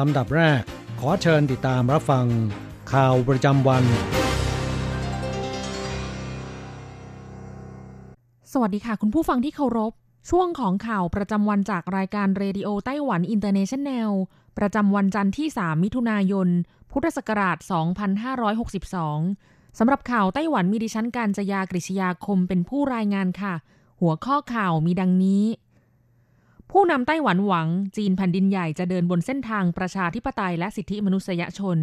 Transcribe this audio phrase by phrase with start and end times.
[0.00, 0.62] ลำดับแรก
[1.00, 2.26] ขอเชิญติดตามรับฟัง
[2.92, 3.84] ข่าวประจำวัน
[8.52, 9.92] สวัสดีค่ะ คุณผู้ฟังที่เคารพ
[10.30, 14.10] ช่วงของข่าวประจำวันจากรายการเรดิโอไต้หวันอินเตอร์เนชันแนล
[14.58, 16.48] ประจำวันจันทร์ที่ 3 มิถุนายน
[16.90, 17.58] พุทธศักราช
[18.82, 23.54] 2562 สำหรับข่าวไต้หวันมีดิฉันการจยากริชยาคมเป็นผู้รายงานค่ะ
[24.00, 25.44] หัวข้อข่าวมีดังนี้
[26.70, 31.78] ผู้นำไต้หวันหวัง จีนแผ่นดินใหญ่จะเดินบนเส้นทางประชาธิปไตยและสิทธิมนุษยชน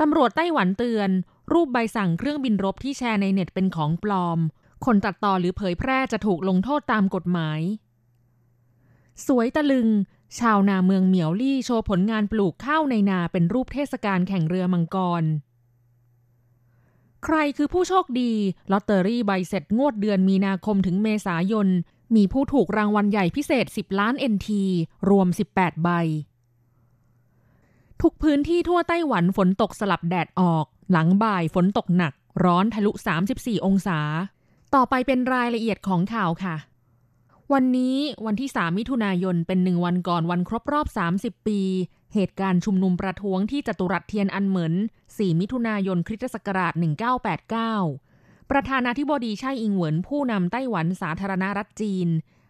[0.00, 1.10] ตำรวจไต้หวันเตือน
[1.52, 4.38] รูปใบสั่งเครื่องบินรบที่แชร์ในเน็ตเป็นของปลอม
[4.84, 7.60] คนตัดต่อหรือเผยแพร่จะถูกลงโทษตามกฎหมาย
[9.26, 9.88] สวยตะลึง
[10.38, 15.24] ชาวนาเมืองเหมียวลี่โชว์ผลงานปลูกข้าวในนาเป็นรูปเทศกาลแข่งเรือมังกร
[17.24, 18.32] ใครคือผู้โชคดี
[18.72, 21.68] ลอตเตอรี่ใบเสร็จงวดเดือนมีนาคมถึงเมษายน
[22.14, 24.48] มีผู้ถูกรางวัลใหญ่พิเศษ 10 ล้าน NT
[25.10, 25.88] รวม 18 ใบ
[28.02, 32.12] ทุกพื้นที่ทั่วไต้หวันฝนตกสลับแดดออก หลังบ่ายฝนตกหนัก
[32.44, 32.90] ร้อนทะลุ
[33.28, 33.98] 34 องศา
[34.74, 36.56] ต่อไปเป็นรายละเอียดของข่าวค่ะ
[37.52, 40.86] วันนี้วันที่ 3 มิถุนายนเป็นหนึ่งวันก่อนวันครบรอบ
[41.18, 41.60] 30 ปี
[42.14, 44.74] เหตุการณ์ชุมนุมประท้วงที่จตุรัสเทียนอันเหมิน
[45.08, 48.13] 4 มิถุนายนคริสตศักราช1989
[48.50, 52.08] ประธานาธิบดีไช่อิงเหวินผู้นำไต้หวันสาธารณรัฐจีน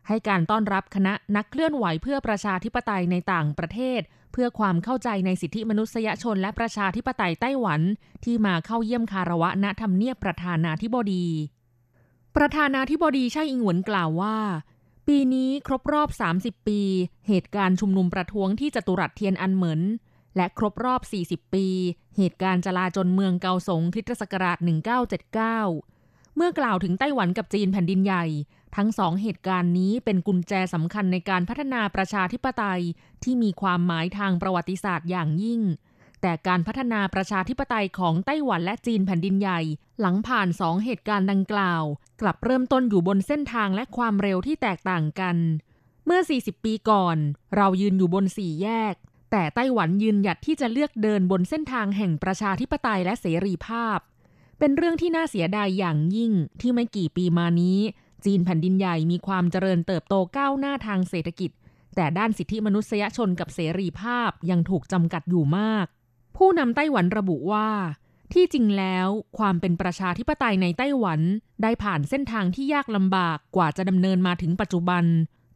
[0.08, 4.00] ให้การต้อนรับคณะนักเคลื่อนไหวเพื่อประชาธิปไตยในต่างประเทศ
[4.32, 7.80] เพื่อความเข้าใจในสิทธิมนุษยชนและประชาธิปไตยไต้หวัน
[8.24, 11.26] ที่มาเข้าเยี่ยมคารวะณทำเนียบประธานาธิบดี
[12.36, 14.36] ประธานาธิบดีไช่อิงเหวินกล่าวว่า
[15.06, 16.08] ปีนี้ครบรอบ
[16.40, 16.80] 30 ปี
[17.28, 19.80] เหตุการณ์ชุมนุมประท้วงที่จตุรัสเทียนอันเหมิน
[20.36, 21.66] และครบรอบ 40 ปี
[22.16, 24.58] เหตุการณ์จลาจลเมืองเกาสงคริสตศักราช
[25.22, 28.24] 1979 เมื่อกล่าวถึงไต้หวันกับจีนแผ่นดินใหญ่
[28.76, 32.82] ทั้งสองเหตุการณ์นี้เป็นกุญแจสำคัญในการพัฒนาประชาธิปไตย
[33.22, 35.60] ที่มีความหมายทางประวัติศาสตร์อย่างยิ่ง
[36.20, 39.60] แต่การพัฒนาประชาธิปไตยของไต้หวันและจีนแผ่นดินใหญ่
[40.00, 41.82] หลังผ่านสองเหตุการณ์ดังกล่าว
[42.20, 45.36] กลับเริ่มต้นอยู่บนเส้นทางและความเร็วที่แตกต่างกัน
[46.06, 47.16] เมื่อ 40 ปีก่อน
[47.56, 48.94] เรายืนอยู่บนสี่แยก
[49.30, 53.98] แต่ไต้หวันยืนหยัดที่จะเลือกเดินบนเส้นทางแห่งประชาธิปไตยและเสรีภาพ
[54.58, 57.78] เป็นเรื่องที่น่าเสียดายอย่างยิ่งที่ไม่กี่ปีมานี้
[58.24, 61.50] จีนแผ่นดินใหญ่มีความเจริญเติบโตก้าวหน้าทางเศรษฐกิจ
[61.96, 65.86] แต่ด้านสิทธิมนุษยชนกับเสรีภาพยังถูกจำกัดอยู่มาก
[66.36, 67.68] ผู้นำไต้หวันระบุว่า
[68.32, 69.08] ที่จริงแล้ว
[69.38, 71.20] ความเป็นประชาธิปไตยในไต้หวัน
[71.62, 75.04] ได้ผ่านเส้นทางที่ยากลำบากกว่าจะดำเนินมาถึงปัจจุบัน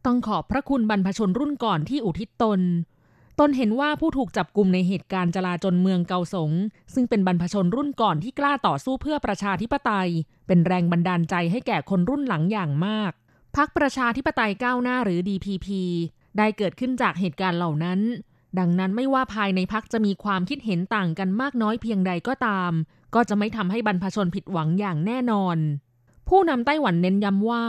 [0.05, 2.61] ต้องขอบพระคุณบรรพชนรุ่นก่อนที่อุทิศตน
[3.39, 6.51] ตนเห็นว่าผู้ถูกจับกลุ่มในเหตุการณ์จลาจลเมืองเกาสง
[6.93, 10.09] ซึ่งเป็นบรรพชนรุ่นก่อนที่กล้าต่อสู้เพื่อประชาธิปไตย
[10.47, 13.11] เป็นแรงบันดาลใจให้แก่คนรุ่นหลังอย่างมาก
[13.55, 15.67] พักประชาธิปไตยก้าวหน้าหรือ DPP
[16.37, 17.99] ได้เกิดขึ้นจากเหตุการณ์เหล่านั้น
[18.59, 22.71] ดังนั้นไม่ว่าภายในพักจะมีความคิดเห็นต่างกันมากน้อยเพียงใดก็ตาม
[23.15, 25.57] ก็จะไม่ทำให้บรรพชนผิดหวังอย่างแน่นอน
[26.27, 27.65] ผู้นำไต้หวันเน้นย้ำว่า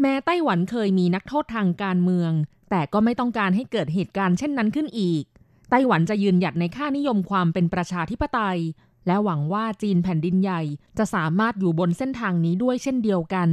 [0.00, 2.32] แม้ไต้หวันเคยมีนักโทษทางการเมือง
[2.70, 5.24] แต่ก็ไม่ต้องการให้เกิดเหตุการณ์เช่นนั้นขึ้นอีก
[5.70, 8.58] ไต้หวันจะยืนหยัดในค่านิยมความเป็นประชาธิปไตย
[9.06, 10.62] และหวังว่าจีนแผ่นดินใหญ่
[10.98, 13.50] จะสามารถอยู่บนเส้นทางนี้ด้วยเช่นเดียวกัน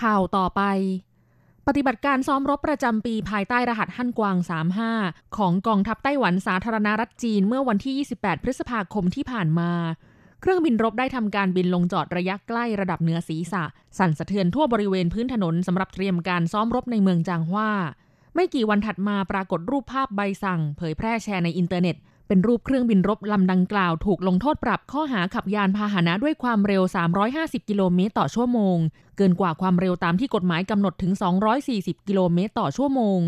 [0.00, 0.62] ข่าวต่อไป
[1.66, 4.36] ปฏิบัติการซ้อมรบประจำปีภายใต้รหัสฮั่นกวาง
[4.90, 9.70] 35 ของกองทัพไต้หวันสาธารณรัฐจีนเมื่อวันที่ 28 พฤษภาคมที่ผ่านมา
[10.44, 13.62] เครื่องบินรบได้ทำการบินลงจอดระยะใกล้ระดับเหนือศีรษะ
[13.98, 17.70] สั่นสะเทือนทั่วบริเวณพื้นถนนสำหรับเตรียมการซ้อมรบในเมืองจางฮวา
[18.34, 21.96] ไม่กี่วันถัดมาปรากฏรูปภาพใบสั่ง เผยแพร่แชร์ในอินเทอร์เน็ต
[22.28, 26.82] เป็นรูปเครื่องบินรบลำดังกล่าว ถูกลงโทษปรับข้อหาขับยานพาหนะด้วยความเร็ว
[27.26, 28.76] 350 กิโลเมตรต่อชั่วโมง
[29.16, 31.12] เกินกว่าความเร็วตามที่กฎหมายกำหนดถึง
[31.60, 33.20] 240 กิโลเมตรต่อชั่วโมง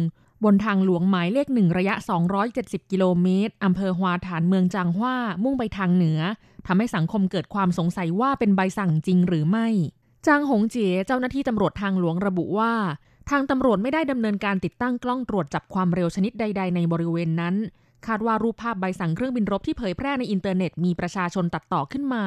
[0.45, 1.95] บนทางหลวงหมายเลขหนึ่งระยะ
[2.43, 6.21] 270 กิโลเมตรอำเภอฮวาฐานเมืองจางฮวามุ่งไปทางเหนือ
[6.67, 9.69] ทำให้สังคมเกิดความสงสัยว่าเป็นใบสั่งจริงหรือไม่
[10.27, 12.75] จางหงเจ๋เจ้าหน้าที่ตำรวจทางหลวงระบุว่า
[13.31, 17.55] ทางตำรวจไม่ได้ดำเนินการติดตั้งกล้องตรวจจับความเร็วชนิดใด ๆ ในบริเวณนั้น
[18.07, 22.27] คาดว่ารูปภาพใบสั่งเครื่องบินรบที่เผยแพร่ในอินเทอร์เน็ตมีประชาชนตัดต่อขึ้นมา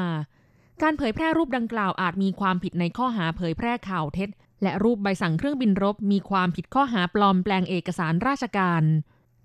[0.81, 4.29] การเผยแพร่รูปดังกล่าวอาจมีความผิดในข้อหาเผยแพร่ข่าวเท็จ
[4.63, 8.83] และรูปใบสั่งเครื่องบินรบ มีความผิดข้อหาปลอมแปลงเอกสารราชการ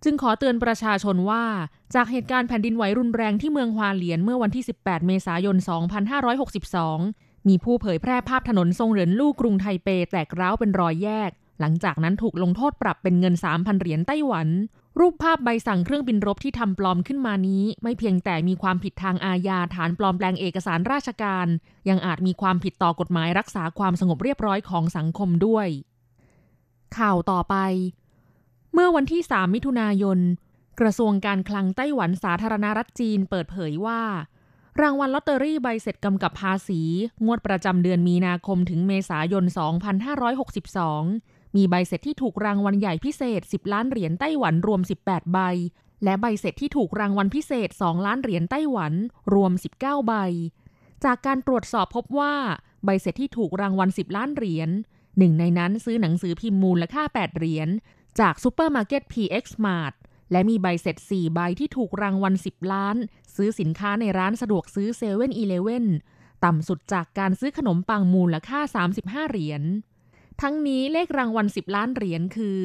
[0.04, 1.44] จึงขอเตือนประชาชนว่า
[1.94, 5.56] จากเหตุการณ์แผ่นดินไหวรุนแรงที่เมืองฮวาเหลียนเมื่อวันที่ 18 เมษายน
[6.72, 11.30] 2562 มีผู้เผยแพร่ภาพถนนทรงเหรินลู่กรุงไทเปแตกร้าวเป็นรอยแยก
[11.60, 14.48] หลังจากนั้นถูกลงโทษปรับเป็นเงิน 3,000 เหรียญไต้หวัน
[14.98, 21.46] รูปภาพใบสั่งเครื่องบินรบที่ทำปลอมขึ้นมานี้ ไม่เพียงแต่มีความผิดทางอาญาฐานปลอมแปลงเอกสารราชการ
[21.88, 25.66] ยังอาจมีความผิดต่อกฎหมายรักษาความสงบเรียบร้อยของสังคมด้วย
[26.98, 27.56] ข่าวต่อไป
[28.76, 30.18] เมื่อวันที่ 3 มิถุนายน
[30.80, 34.02] กระทรวงการคลังไต้หวันสาธารณรัฐจีนเปิดเผยว่า
[34.80, 36.80] รางวัลลอตเตอรี่ใบเสร็จกำกับภาษี
[37.24, 39.44] งวดประจำเดือนมีนาคมถึงเมษายน
[40.70, 45.38] 2562 มีใบเสร็จที่ถูกรางวัลใหญ่พิเศษ 10 ล้านเหรียญไต้หวันรวม 18 ใบ
[46.04, 48.92] และใบเสร็จที่ถูกรางวัลพิเศษ 2 ล้านเหรียญไต้หวัน
[49.34, 50.14] รวม 19 ใบ
[51.04, 52.34] จากการตรวจสอบพบว่า
[52.84, 54.70] ใบเสร็จที่ถูกรางวัล 10 ล้านเหรียญ
[55.18, 57.68] หนึ่งในนั้นซื้อหนังสือพิมพ์มูลค่า 8 เหรียญ
[58.20, 59.94] จากซูเปอร์มาร์เก็ต PX Mart
[60.32, 62.96] และมีใบเสร็จ 4 ใบที่ถูกรางวัล 10 ล้าน
[63.36, 65.86] ซื้อสินค้าในร้านสะดวกซื้อเซเว่นอีเลเว่น
[66.44, 68.60] ต่ำสุดจากการซื้อขนมปังมูลค่า
[68.94, 69.62] 35 เหรียญ
[70.42, 72.58] ทั้งนี้เลขรางวัล 10 ล้านเหรียญคือ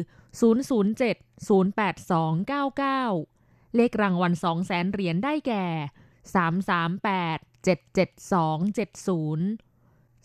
[0.71, 5.67] 007 082 99 เลขรางวัล2แสนเหรียญได้แก่
[6.35, 7.67] 338 772 70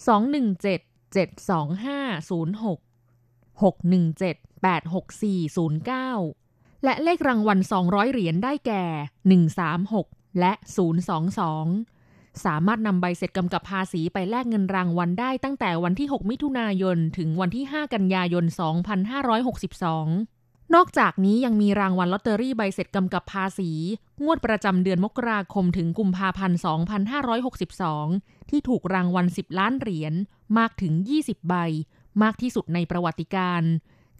[0.08, 0.82] 217
[1.16, 2.80] 72506
[3.62, 8.84] 617 86409 และเลขรางวัล 200 เหรียญได้แก่
[9.66, 10.54] 136 และ
[11.68, 18.46] 022 สามารถนำใบเสร็จกำกับภาษีไปแลกเงินรางวัลได้ตั้งแต่วันที่ 6 มิถุนายน ถึงวันที่ 5 กันยายน
[19.10, 20.39] 2562
[20.76, 23.72] นอกจากนี้ยังมีรางวัลลอตเตอรี่ใบเสร็จกำกับภาษี
[24.24, 26.58] งวดประจำเดือนมกราคมถึงกุมภาพันธ์
[27.74, 30.14] 2562 ที่ถูกรางวัล 10 ล้านเหรียญ
[30.58, 31.56] มากถึง 20 ใบ
[32.24, 33.62] มากที่สุดในประวัติการ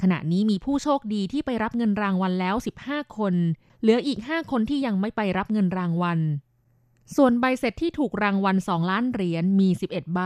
[0.02, 2.56] ขณะนี้มีผู้โชคดีที่ไปรับเงินรางวัลแล้ว
[2.86, 3.34] 15 คน
[3.82, 6.20] เหลืออีก 5 คนที่ยังไม่ไปรับเงินรางวัล
[7.16, 10.22] ส่วนใบเสร็จที่ถูกรางวัล 2 ล้านเหรียญมี 11 ใบ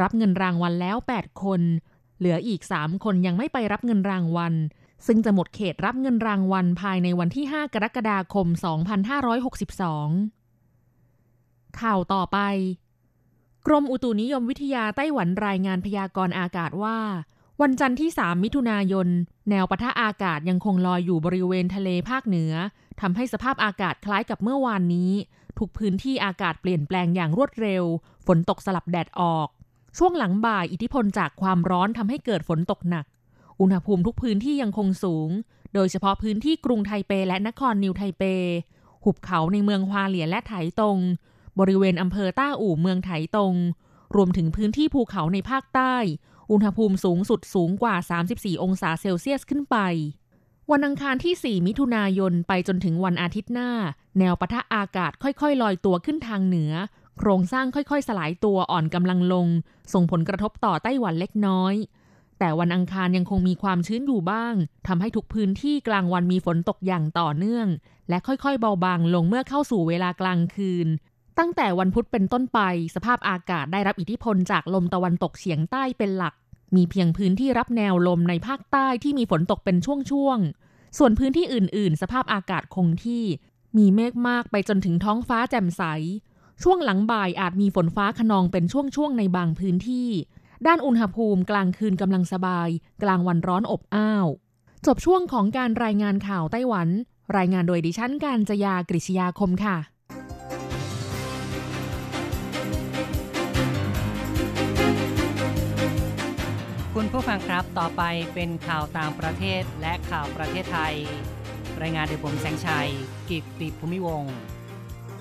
[0.00, 1.60] รับเงินรางวัลแล้ว 8 คน
[2.18, 4.54] เหลืออีก 3 คนยังไม่ไปรับเงินรางวัล
[5.06, 8.46] ซึ่งจะหมดเขตรับเงินรางวัลภายในวันที่ 5 กรกฎาคม
[10.52, 12.38] 2562 ข่าวต่อไป
[13.66, 16.98] กรมอุตุนิยมวิทยาไต้หวันรายงานพยากรณ์อากาศว่า
[17.62, 19.08] วันจันทร์ที่ 3 มิถุนายน
[19.50, 22.52] แนวปะทะอากาศยังคงลอยอยู่บริเวณทะเลภาคเหนือ
[23.00, 25.12] ทำให้สภาพอากาศคล้ายกับเมื่อวานนี้
[25.58, 27.84] ทุกพื้นที่อากาศเปลี่ยนแปลงอย่างรวดเร็ว
[28.26, 29.48] ฝนตกสลับแดดออก
[29.98, 33.04] ช่วงหลังบ่ายอิทธิพลจากความร้อนทำให้เกิดฝนตกหนัก
[33.60, 35.30] อุณหภูมิทุกพื้นที่ยังคงสูง
[35.74, 38.22] โดยเฉพาะพื้นที่กรุงไทเปและนครนิวไทเป
[39.04, 40.98] หุบเขาในเมืองฮวาเหลียนและไถตง
[41.58, 43.54] บริเวณอำเภอต้าอู่เมืองไถตง
[44.16, 45.94] รวมถึงพื้นที่ภูเขาในภาคใต้
[46.50, 47.94] อุณหภูมิสูงสุดสูงกว่า
[48.30, 49.76] 34 องศาเซลเซียสขึ้นไป
[50.70, 53.70] วันอังคารที่ 4 มิถุนายนไปจนถึงวันอาทิตย์หน้า
[54.18, 56.72] แนวปะทะอากาศค่อยๆ ลอยตัวขึ้นทางเหนือ
[57.18, 59.48] โครงสร้างค่อยๆ สลายตัวอ่อนกำลังลง
[59.92, 61.74] ส่งผลกระทบต่อไต้หวันเล็กน้อย
[62.38, 64.54] แต่วันอังคารยังคงมีความชื้นอยู่บ้าง
[64.88, 67.66] ทำให้ทุกพื้นที่กลางวันมีฝนตกอย่างต่อเนื่อง
[68.08, 70.88] และค่อยๆ เบาบางลงเมื่อเข้าสู่เวลากลางคืน
[71.38, 72.60] ตั้งแต่วันพุธเป็นต้นไป
[72.94, 76.34] สภาพอากาศได้รับอิทธิพลจากลมตะวันตกเฉียงใต้เป็นหลัก
[76.76, 83.24] มีเพียงพื้นที่รับแนวลมในภาคใต้ที่มีฝนตกเป็นช่วงๆ ส่วนพื้นที่อื่น ๆ สภาพอากาศคงที่
[83.76, 85.82] มีเมฆมากไปจนถึงท้องฟ้าแจ่มใส
[86.62, 90.08] ช่วงหลังบ่ายอาจมีฝนฟ้าขนองเป็นช่วงๆในบางพื้นที่
[90.66, 92.68] ด้านอุณหภูมิกลางคืนกำลังสบาย
[93.02, 94.26] กลางวันร้อนอบอ้าว
[94.86, 96.88] จบช่วงของการรายงานข่าวไต้หวัน
[97.36, 99.76] รายงานโดยดิฉันการจยากริชยาคมค่ะ
[106.94, 108.02] คุณผู้ฟังครับ ต่อไป
[108.34, 110.94] เป็นข่าวต่างประเทศและข่าวประเทศไทย
[111.82, 112.88] รายงานโดยผมแสงชัย
[113.30, 114.34] กิตติภูมิวงศ์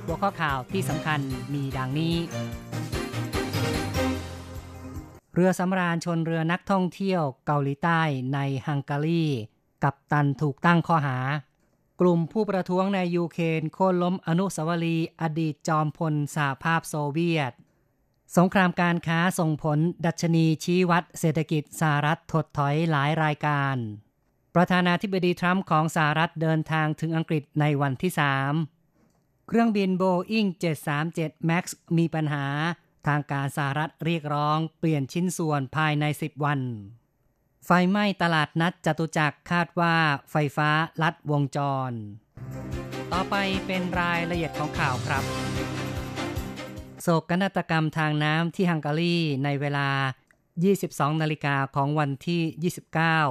[0.05, 1.19] หัวข้อข่าวที่สำคัญ
[1.53, 2.15] มีดังนี้
[5.37, 8.01] เรือสำราญชนเรือนักท่องเที่ยวเกาหลีใต้
[8.33, 9.25] ในฮังการี
[9.83, 11.17] กับตันถูกตั้งข้อหา
[12.01, 17.51] กลุ่มผู้ประท้วงในยูเครนโค่นล้มอนุสาวรีย์อดีตจอมพลสหภาพโซเวียต
[18.37, 23.75] สงครามการค้าส่งผลดัชนีชี้วัดเศรษฐกิจสหรัฐถดถอยหลายรายการ
[24.55, 28.11] ประธานาธิบดีทรัมป์ของสหรัฐเดินทางถึงอังกฤษในวันที่
[28.79, 30.45] 3 เครื่องบินโบอิง
[30.97, 31.63] 737 MAX
[31.97, 32.45] มีปัญหา
[33.07, 36.59] ทางการสหรัฐเรียกร้องเปลี่ยนชิ้นส่วนภายใน 10 วัน
[37.65, 39.95] ไฟไหม้ตลาดนัดจตุจักรคาดว่า
[40.31, 40.69] ไฟฟ้า
[41.01, 41.57] ลัดวงจ
[41.89, 41.91] ร
[43.13, 43.35] ต่อไป
[43.65, 45.23] เป็นรายละเอียดของข่าวครับ
[47.01, 49.89] โศกนาฏกรรมทางน้ำที่ฮังการีในเวลา
[50.55, 52.73] 22 นาฬิกาของวันที่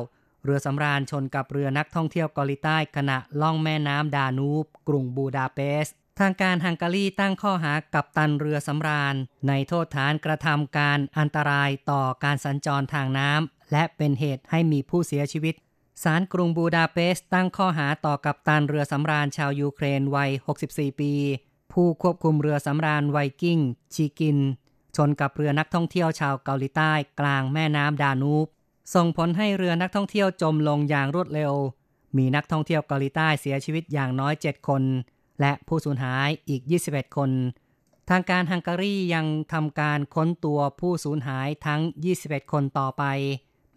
[0.01, 9.15] 29 เรือสำราญชนกับเรือนักท่องเที่ยวเกาหลีใต้ขณะล่องแม่น้ำดานูบ กรุงบูดาเปสต์ ทางการฮังการีตั้งข้อหากับตันเรือสำราญ
[9.49, 15.55] ในโทษฐานกระทำการอันตรายต่อการสัญจรทางน้ำและเป็นเหตุให้มีผู้เสียชีวิต
[16.03, 20.31] ศาลกรุงบูดาเปสต์ตั้งข้อหาต่อกับตันเรือสำราญชาวยูเครนวัย
[20.67, 21.13] 64 ปี
[21.73, 23.59] ผู้ควบคุมเรือสำราญไวกิ้ง
[23.95, 24.39] ชีกิน
[24.97, 28.47] ชนกับเรือนักท่องเที่ยวชาวเกาหลีใต้กลางแม่น้ำดานูบ
[28.95, 31.53] ส่งผลให้เรือนักท่องเที่ยวจมลงอย่างรวดเร็ว
[32.17, 34.83] มีนักท่องเที่ยวเกาหลีใต้เสียชีวิตอย่างน้อย 7 คน
[35.41, 37.31] และผู้สูญหายอีก 21 คน
[38.11, 41.81] ทางการฮังการียังทำการค้นตัวผู้สูญหายทั้ง
[42.17, 43.05] 21 คนต่อไป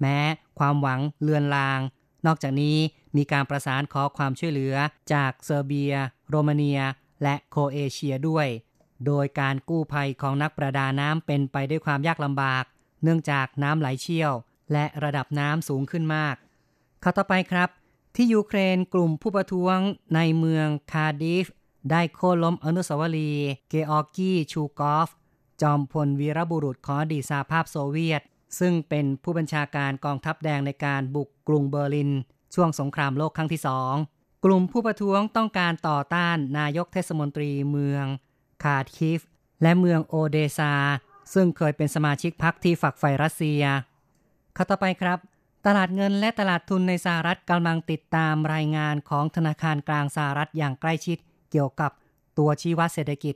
[0.01, 0.17] แม้
[0.59, 1.79] ความหวังเลือนลาง
[2.25, 2.77] นอกจากนี้
[3.17, 4.75] มีการประสานขอความช่วยเหลือ
[5.13, 5.93] จากเซอร์เบีย
[6.29, 6.81] โรมาเนีย
[7.23, 8.47] และโครเอเชียด้วย
[9.05, 12.63] โดยการกู้ภัยของนักประดาน้ำเป็นไปด้วยความยากลำบาก
[13.03, 14.31] เนื่องจากน้ำไหลเชี่ยว
[14.73, 16.35] และระดับน้ำสูงขึ้นมาก
[17.03, 17.69] ข่าวต่อไปครับ
[18.19, 19.77] ที่ยูเครนกลุ่มผู้ประท้วง
[20.15, 21.45] ในเมืองคาร์คิฟ
[21.91, 25.09] ได้โค่นล้มอนุสาวรีย์เกออร์กีจูคอฟ
[25.61, 28.21] จอมพลวีรบุรุษของอดีตสหภาพโซเวียต
[28.59, 32.11] ซึ่งเป็นผู้บัญชาการกองทัพแดงในการบุกกรุงเบอร์ลิน
[32.55, 33.93] ช่วงสงครามโลกครั้งที่สอง
[34.45, 38.05] กลุ่มผู้ประท้วงต้องการต่อต้านนายกเทศมนตรีเมือง
[38.63, 39.21] คาร์คิฟ
[39.61, 40.73] และเมืองโอเดซา
[41.33, 43.63] ซึ่งเคยเป็นสมาชิกพรรคที่ฝักใฝ่รัสเซีย
[44.55, 45.19] ข่าวต่อไปครับ
[45.69, 51.17] ตลาดเงินและตลาดทุนในสหรัฐกำลังติดตามรายงานของธนาคารกลางสหรัฐอย่างใกล้ชิด
[51.51, 51.91] เกี่ยวกับ
[52.37, 53.35] ตัวชี้วัดเศรษฐกิจ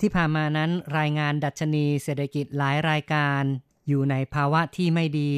[0.00, 3.42] ที่ผ่านมานั้นรายงานดัชนีเศรษฐกิจหลายรายการ
[3.88, 5.32] อยู่ในภาวะที่ไม่ดี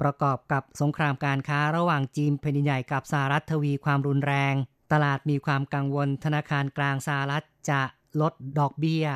[0.00, 4.54] ประกอบกับสงครามการค้าระหว่างจีนแผ่นใหญ่กับสหรัฐทวีความรุนแรง
[4.92, 7.82] ตลาดมีความกังวลธนาคารกลางสหรัฐจะ
[8.20, 9.06] ลดดอกเบี้ย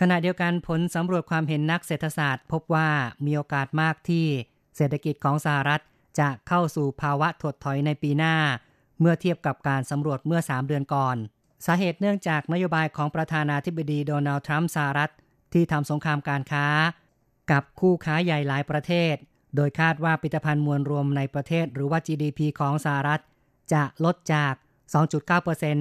[0.00, 2.88] ขณะเดียวกันผลสำรวจความเห็นนักเศรษฐศาสตร์ พบว่า
[3.24, 4.26] มีโอกาสมากที่
[4.76, 5.82] เศรษฐกิจของสหรัฐ
[6.20, 8.36] จะเข้าสู่ภาวะถดถอยในปีหน้า
[9.00, 11.16] เมื่อเทียบกับการสำรวจเมื่อ 3 เดือนก่อน
[11.66, 15.12] สาเหตุเนื่องจากนโยบายของประธานาธิบดีโดนัลด์ทรัมป์สหรัฐ
[15.52, 16.66] ที่ทำสงครามการค้า
[17.50, 19.14] กับคู่ค้าใหญ่หลายประเทศ
[19.56, 23.20] โดยคาดว่าปิตภัณฑ์มวลรวมในประเทศหรือว่า GDP ของสหรัฐ
[23.72, 24.54] จะลดจาก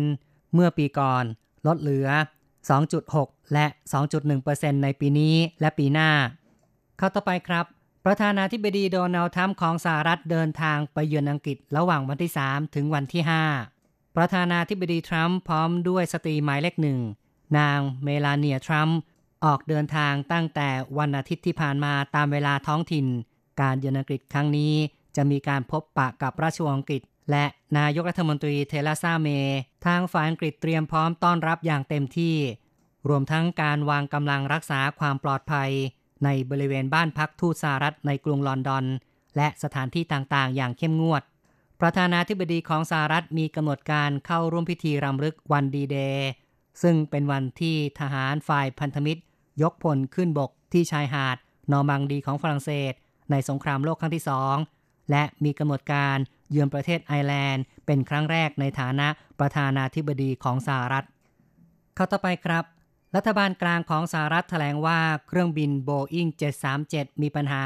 [0.04, 1.24] 2.9%เมื่อปีก่อน
[1.68, 2.10] ลดเหลือ
[2.80, 3.65] 2.6 และ
[4.25, 6.10] 2.1%ในปีนี้และปีหน้า
[6.98, 7.65] เข้าต่อไปครับ
[8.08, 13.24] ประธานาธิบดีโดนัลด์ทรัมป์ของสหรัฐเดินทางไปเยือนอังกฤษระหว่างวันที่ 3 ถึงวันที่
[13.70, 17.00] 5 ประธานาธิบดีทรัมป์พร้อมด้วยสตรีหมายเลขหนึ่ง
[17.58, 18.98] นางเมลาเนียทรัมป์
[19.46, 23.06] ออกเดินทางตั้งแต่วันอาทิตย์ที่ผ่านมาตามเวลาท้องถิ่น
[23.62, 24.74] การเยือนอังกฤษครั้งนี้
[25.16, 27.46] จะมีการพบปะกับราชวงศ์อังกฤษ และ
[27.78, 29.27] นายกรัฐมนตรีเทเรซาเมย์
[29.86, 32.36] ทางฝ่ายอังกฤษเตรียมพร้อมต้อนรับอย่างเต็มที่
[33.10, 35.72] รวมทั้งการวางกำลังรักษาความปลอดภัย
[36.24, 38.86] ในบริเวณบ้านพักทูตสหรัฐในกรุงลอนดอน
[39.38, 41.24] และสถานที่ต่างๆ อย่างเข้มงวด
[41.81, 46.29] ประธานาธิบดีของสหรัฐมีกำหนดการเข้าร่วมพิธีรำลึกวันดีเดย์
[46.84, 49.22] ซึ่งเป็นวันที่ทหารฝ่ายพันธมิตร
[49.62, 51.38] ยกพลขึ้นบกที่ชายหาด
[51.72, 52.93] นอร์มังดีของฝรั่งเศส
[53.31, 54.55] ในสงครามโลกครั้งที่สอง
[55.12, 56.17] และมีกำหนดการ
[56.51, 59.07] เยือนประเทศไอร์แลนด์ เป็นครั้งแรกในฐานะ
[59.39, 61.05] ประธานาธิบดีของสหรัฐ
[61.95, 62.65] เข้าต่อไปครับ
[63.15, 66.27] รัฐบาลกลางของสหรัฐแถลงว่าเครื่องบินโบอิง
[66.75, 67.63] 737 มีปัญหา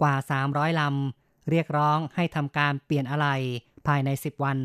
[0.00, 0.14] กว่า
[0.48, 3.36] 300 ลำ เรียกร้องให้ทำการเปลี่ยนอะไหล่
[3.86, 4.58] ภายใน 10 วัน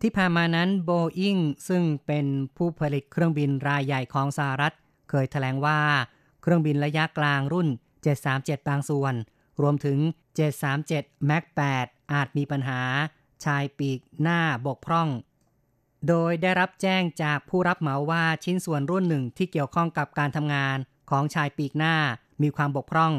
[0.00, 1.36] ที่ผ่านมานั้นโบอิง
[1.68, 2.26] ซึ่งเป็น
[2.56, 4.74] ผู้ผลิตเครื่องบินรายใหญ่ของสหรัฐ
[5.10, 5.80] เคยแถลงว่า
[6.42, 7.68] เครื่องบินระยะกลางรุ่น
[8.18, 9.14] 737 บางส่วน
[9.62, 9.98] รวมถึง
[10.64, 11.44] 737 MAX
[11.78, 12.80] 8อาจมีปัญหา
[13.44, 15.08] ชายปีกหน้าบกพร่อง
[16.08, 20.76] โดยได้รับแจ้งจากผู้รับเหมาว่าชิ้นส่วนรุ่นหนึ่งที่เกี่ยวข้องกับการทำงาน
[21.10, 21.96] ของชายปีกหน้า
[22.42, 23.12] มีความบกพร่อง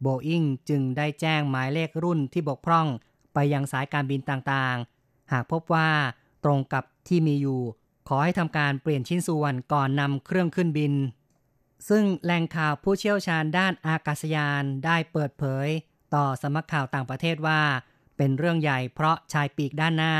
[0.00, 2.86] โบอิงจึงได้แจ้งหมายเลขรุ่นที่บกพร่อง
[3.34, 5.90] ไปยังสายการบินต่างๆ หากพบว่า
[6.44, 7.60] ตรงกับที่มีอยู่
[8.08, 10.94] ขอให้ทำการเปลี่ยนชิ้นส่วนก่อนนำเครื่องขึ้นบิน
[11.88, 15.68] ซึ่งแหล่งข่าวผู้เชี่ยวชาญด้านอากาศยานได้เปิดเผย
[16.14, 17.60] ต่อสำนักข่าวต่างประเทศว่า
[18.16, 20.16] เป็นเรื่องใหญ่เพราะชายปีกด้านหน้า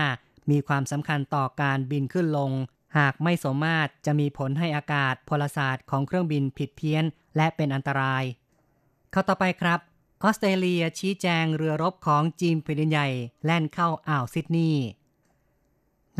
[0.51, 2.53] มีความสำคัญต่อการบินขึ้นลง
[2.99, 7.05] หากไม่สมมาตรจะมีผลให้อากาศพลศาสตร์ของเครื่องบินผิดเพี้ยน
[7.37, 8.25] และเป็นอันตราย
[9.11, 9.81] เข้าต่อไปครับ
[10.23, 13.09] ออสเตรเลียชี้แจงเรือรบของจีนแผ่นใหญ่
[13.45, 14.85] แล่นเข้าอ่าวซิดนีย์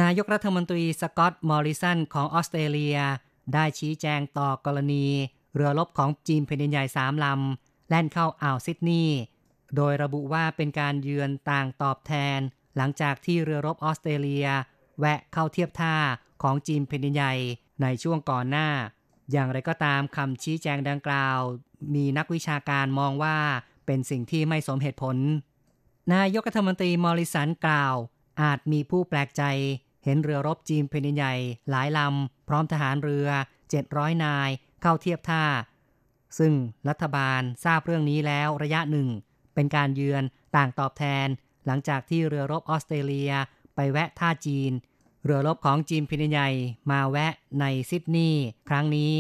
[0.01, 2.99] นายกรัฐมนตรีสกอตต์มอริสันของออสเตรเลีย
[3.55, 5.07] ได้ชี้แจงต่อกรณี
[5.55, 9.19] เรือรบของจีนแผ่นใหญ่สามลำแล่นเข้าอ่าวซิดนีย์
[9.77, 12.41] โดยระบุว่าเป็นการเยือนต่างตอบแทน
[12.77, 14.47] หลังจากที่เรือรบออสเตรเลีย
[14.99, 15.97] แวะเข้าเทียบท่า
[16.43, 17.35] ของจีนแผ่นดินใหญ่
[17.83, 18.69] ในช่วงก่อนหน้า
[19.33, 21.39] อย่างไรก็ตามคำชี้แจงดังกล่าว
[21.95, 23.39] มีนักวิชาการมองว่า
[23.87, 25.17] เป็นสิ่งที่ไม่สมเหตุผล
[26.15, 27.95] นายกรัฐมนตรีมอริสันกล่าว
[28.43, 29.43] อาจมีผู้แปลกใจ
[30.05, 31.35] เห็นเรือรบจีนแผ่นดินใหญ่
[31.71, 33.29] หลายลำ พร้อมทหารเรือ
[33.73, 34.51] 700 นาย
[34.83, 35.45] เข้าเทียบท่า
[36.39, 36.53] ซึ่ง
[36.89, 39.09] รัฐบาลทราบเรื่องนี้แล้วระยะหนึ่ง
[39.55, 40.23] เป็นการเยือน
[40.57, 41.29] ต่างตอบแทน
[41.67, 43.33] หลังจากที่เรือรบออสเตรเลีย
[43.75, 44.73] ไปแวะท่าจีน
[45.25, 46.51] เรือรบของจีนแผ่นดินใหญ่
[46.91, 49.15] มาแวะในซิดนีย์ครั้งนี้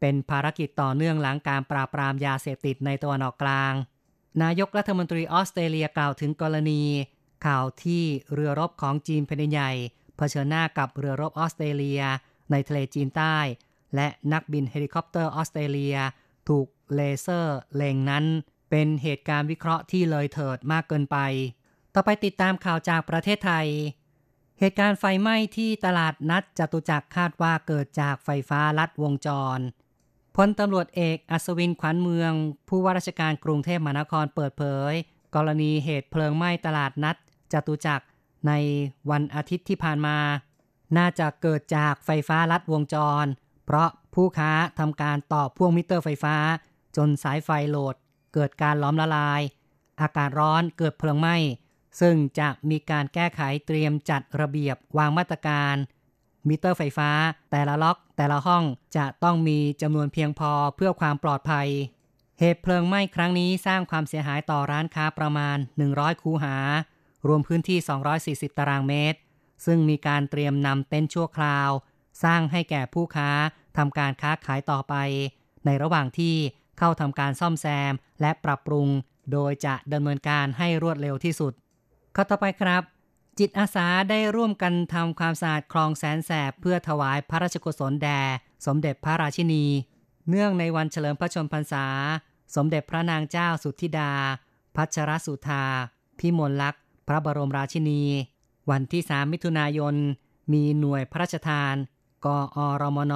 [0.00, 3.72] เป็นภารกิจต่อเนื่องหลังการปราบปรามยาเสพติดในตะวันออกกลาง
[4.42, 6.82] นายกรัฐมนตรีออสเตรเลียกล่าวถึงกรณี
[7.46, 9.72] ข่าวที่เรือรบของจีนแผ่นดินใหญ่
[10.16, 12.02] เผชิญหน้ากับเรือรบออสเตรเลีย
[12.50, 13.36] ในทะเลจีนใต้
[13.94, 15.96] และนักบินเฮลิคอปเตอร์ออสเตรเลีย
[16.48, 18.24] ถูกเลเซอร์เล็งนั้น
[18.70, 21.18] เป็นเหตุการณ์วิเคราะห์ที่เลยเถิดมากเกินไป
[21.94, 23.66] ต่อไปติดตามข่าวจากประเทศไทย
[24.58, 29.58] เหตุการณ์ไฟไหม้ที่ตลาดนัดจตุจักรคาดว่าเกิดจากไฟฟ้าลัดวงจร
[30.36, 32.32] พลตำรวจเอกอัศวินขวัญเมือง
[32.68, 34.92] ผู้ว่าราชการกรุงเทพมหานครเปิดเผย
[35.34, 37.16] กรณีเหตุเพลิงไหม้ตลาดนัด
[37.52, 38.06] จตุจักร
[38.46, 38.52] ใน
[39.10, 40.18] วันอาทิตย์ที่ผ่านมา
[40.96, 43.26] น่าจะเกิดจากไฟฟ้าลัดวงจร
[43.64, 46.36] เพราะผู้ค้าทำการต่อพ่วงมิเตอร์ไฟฟ้า
[46.96, 47.94] จนสายไฟโหลด
[48.34, 49.40] เกิดการล้อมละลาย
[50.00, 51.36] อากาศร้อนเกิดเพลิงไหม้
[52.00, 55.76] ซึ่งจะมีการแก้ไขเตรียมจัดระเบียบวางมาตรการ
[56.48, 57.10] มิเตอร์ไฟฟ้า
[57.50, 58.64] แต่ละล็อก แต่ละห้อง
[58.96, 61.68] จะต้องมีจำนวนเพียงพอเพื่อความปลอดภัย
[62.40, 65.56] เหตุเพลิงไหม้ครั้งนี้สร้างความเสียหายต่อร้านค้าประมาณ
[65.90, 66.56] 100 คูหา
[67.26, 67.78] รวมพื้นที่
[68.18, 69.18] 240 ตารางเมตร
[69.66, 71.70] ซึ่งมีการเตรียมนำเต็นท์ชั่วคราว
[72.24, 73.30] สร้างให้แก่ผู้ค้า
[73.76, 74.94] ทำการค้าขายต่อไป
[75.64, 76.36] ในระหว่างที่
[76.78, 78.88] เข้าทำการซ่อมแซมและปรับปรุง
[79.32, 81.52] โดยจะดำเนินการให้รวดเร็วที่สุด
[82.16, 82.82] ข้อต่อไปครับ
[83.38, 88.20] จิตอาสาได้ร่วมกันทำความสะอาดคลองแสนแสบ เพื่อถวายพระราชกุศลแด่
[88.66, 89.64] สมเด็จพระราชินี
[90.28, 91.86] เนื่องในวันเฉลิมพระชนมพรรษา
[92.56, 94.12] สมเด็จพระนางเจ้าสุทธิดา
[94.76, 95.64] พัชรสุธา
[96.18, 98.02] พิมลลักษณ์ พระบรมราชินี
[98.70, 99.94] วันที่ 3 มิถุนายน
[100.52, 101.74] มีหน่วยพระราชทาน
[102.26, 103.14] กอรมน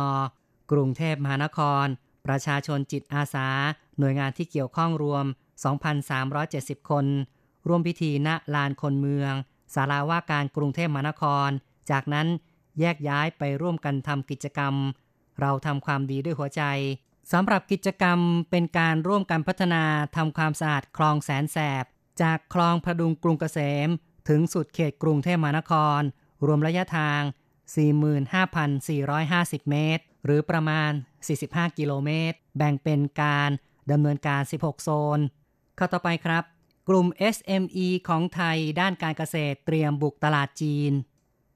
[0.71, 1.87] กรุงเทพมหานคร
[2.27, 3.49] ประชาชนจิตอาสา
[3.99, 5.25] หน่วยงานที่เกี่ยวข้องรวม
[6.07, 7.07] 2,370 คน
[7.69, 9.33] ร่วมพิธีณลานคนเมือง
[9.75, 11.49] ศาลาว่าการกรุงเทพมหานคร
[11.91, 12.27] จากนั้น
[12.81, 14.75] แยกย้ายไปร่วมกันทำกิจกรรม
[15.41, 16.63] เราทำความดีด้วยหัวใจ
[17.33, 18.19] สำหรับกิจกรรม
[18.51, 19.85] เป็นการร่วมกันพัฒนา
[20.17, 21.85] ทำความสะอาดคลองแสนแสบ
[22.23, 23.89] จากคลองพดุงกรุงเกษม
[24.29, 26.01] ถึงสุดเขตกรุงเทพมหานคร
[26.47, 27.21] รวมระยะทาง
[28.87, 30.91] 45,450 เมตร หรือประมาณ
[31.35, 33.51] 45 กิโลเมตร แบ่งเป็นการ
[33.91, 35.19] ดำเนินการ 16 โซน
[35.79, 36.45] ข้อต่อไปครับ
[36.89, 40.93] กลุ่ม SME ของไทยด้านการเกษตรเตรียมบุกตลาดจีน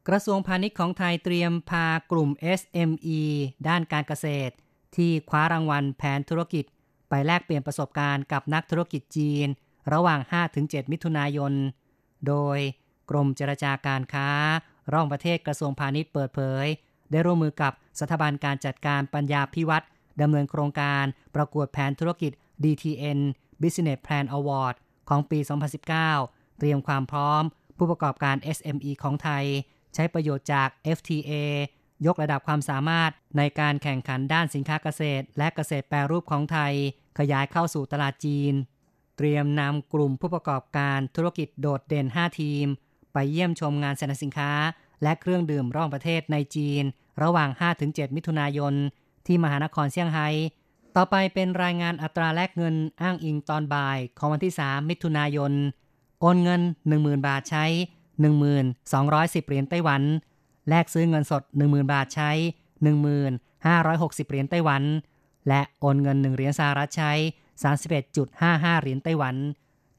[0.08, 3.20] กระทรวงพาณิชย์ของไทยเตรียมพากลุ่ม SME
[3.68, 4.54] ด้านการเกษตร
[4.96, 6.64] ที่คว้ารางวัลแผนธุรกิจ
[7.08, 9.46] ไปแลกเปลี่ยนประสบการณ์กับนักธุรกิจจีน
[9.92, 10.20] ระหว่าง
[10.56, 11.52] 5-7 มิถุนายน
[12.26, 12.58] โดย
[13.10, 14.28] กรมเจรจาการค้า
[14.92, 16.66] ร่องประเทศกระทรวงพาณิชย์เปิดเผย
[17.10, 19.86] ได้ร่วมมือกับสถาบันการจัดการปัญญาพิวัตร
[20.20, 22.32] ดำเนินโครงการประกวดแผนธุรกิจ
[22.64, 23.20] DTN
[23.62, 24.74] Business Plan Award
[25.10, 25.38] ของปี
[25.98, 27.42] 2019 เตรียมความพร้อม
[27.76, 29.44] ผู้ประกอบการ SME ของไทย
[29.94, 31.32] ใช้ประโยชน์จาก FTA
[32.06, 36.74] ยกระดับความสามารถในการแข่งขันด้านสินค้าเกษตร และเกษตรแปรรูปของไทย
[37.18, 38.54] ขยายเข้าสู่ตลาดจีน
[39.16, 42.66] เตรียมนำกลุ่มผู้ประกอบการธุรกิจโดดเด่น 5 ทีม
[43.12, 44.52] ไปเยี่ยมชมงานแสดงสินค้า
[45.02, 46.82] และเครื่องดื่มร่องประเทศในจีน
[47.22, 47.50] ระหว่าง
[47.82, 48.74] 5-7 มิถุนายน
[49.26, 50.28] ที่มหานครเซี่ยงไฮ้
[50.96, 55.52] ต่อไปเป็นรายงานอัตราแลกเงินอ้างอิงตอนบ่ายของวันที่ 3 มิถุนายน
[56.20, 56.60] โอนเงิน
[56.92, 57.64] 10,000 บาทใช้
[58.56, 60.02] 1,210 เหรียญไต้หวัน
[60.68, 62.30] แลกซื้อเงินสด 10,000 บาทใช้
[63.10, 64.82] 1,560 เหรียญไต้หวัน
[65.48, 67.12] และโอนเงิน 1 เหรียญสหรัฐใช้
[67.96, 69.34] 31.55 เหรียญไต้หวัน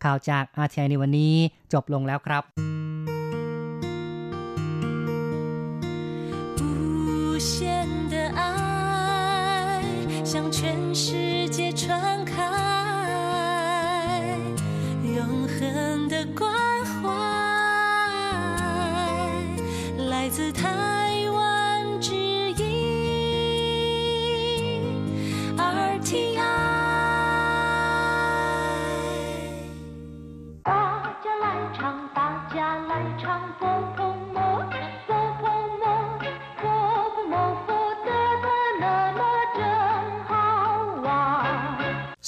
[0.03, 1.33] ข่าวจากอาทีในวันนี้
[1.73, 2.43] จบลงแล้วครับ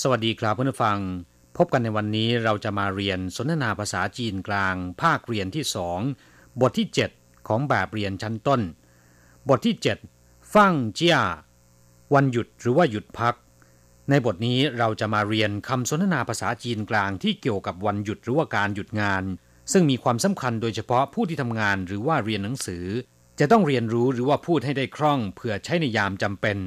[0.06, 1.00] สวัสดีครับเพื่อนผู้ฟัง
[1.58, 6.00] พบกันในวันนี้เราจะมาเรียนสนทนาภาษาจีนกลาง ภาคเรียนที่สอง
[6.62, 6.88] บทที่
[7.18, 8.62] 7 ของแบบเรียนชั้นต้น
[9.50, 9.76] บทที่
[10.16, 11.18] 7 ฟั่งเจีย
[12.14, 13.36] วันหยุดหรือว่าหยุดพัก
[14.10, 19.24] ในบทนี้เราจะมาเรียนคำสนทนาภาษาจีนกลางที่เกี่ยวกับวันหยุดหรือว่าการหยุดงาน
[19.72, 22.86] ซึ่งมีความสำคัญโดยเฉพาะผู้ที่ทำงานหรือว่าเรียนหนังสือ
[23.40, 26.58] จะต้องเรียนรู้หรือว่าพูดให้ได้คล่องเพื่อใช้ในยามจำเป็น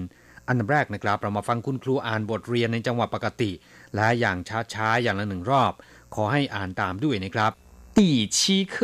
[0.47, 3.51] อันดับแรกนะครับเรามาฟังคุณครูอ่านบทเรียนในจังหวะปกติ
[3.95, 4.37] และอย่าง
[4.73, 5.73] ช้าๆอย่างละหนึ่งรอบ
[6.15, 7.51] ขอให้อ่านตามด้วยนะครับ
[7.97, 7.99] 第
[8.35, 8.37] 七
[8.73, 8.75] 课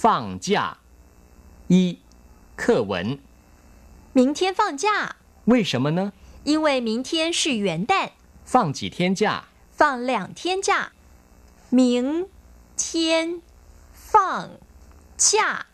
[0.46, 0.48] 假
[1.72, 1.74] 一
[2.62, 2.92] 课文
[4.18, 6.12] 明天放假，为什么呢？
[6.44, 8.10] 因为明天是元旦，
[8.44, 9.44] 放几天假？
[9.70, 10.92] 放两天假。
[11.70, 12.28] 明
[12.76, 13.42] 天
[13.92, 14.50] 放
[15.16, 15.66] 假，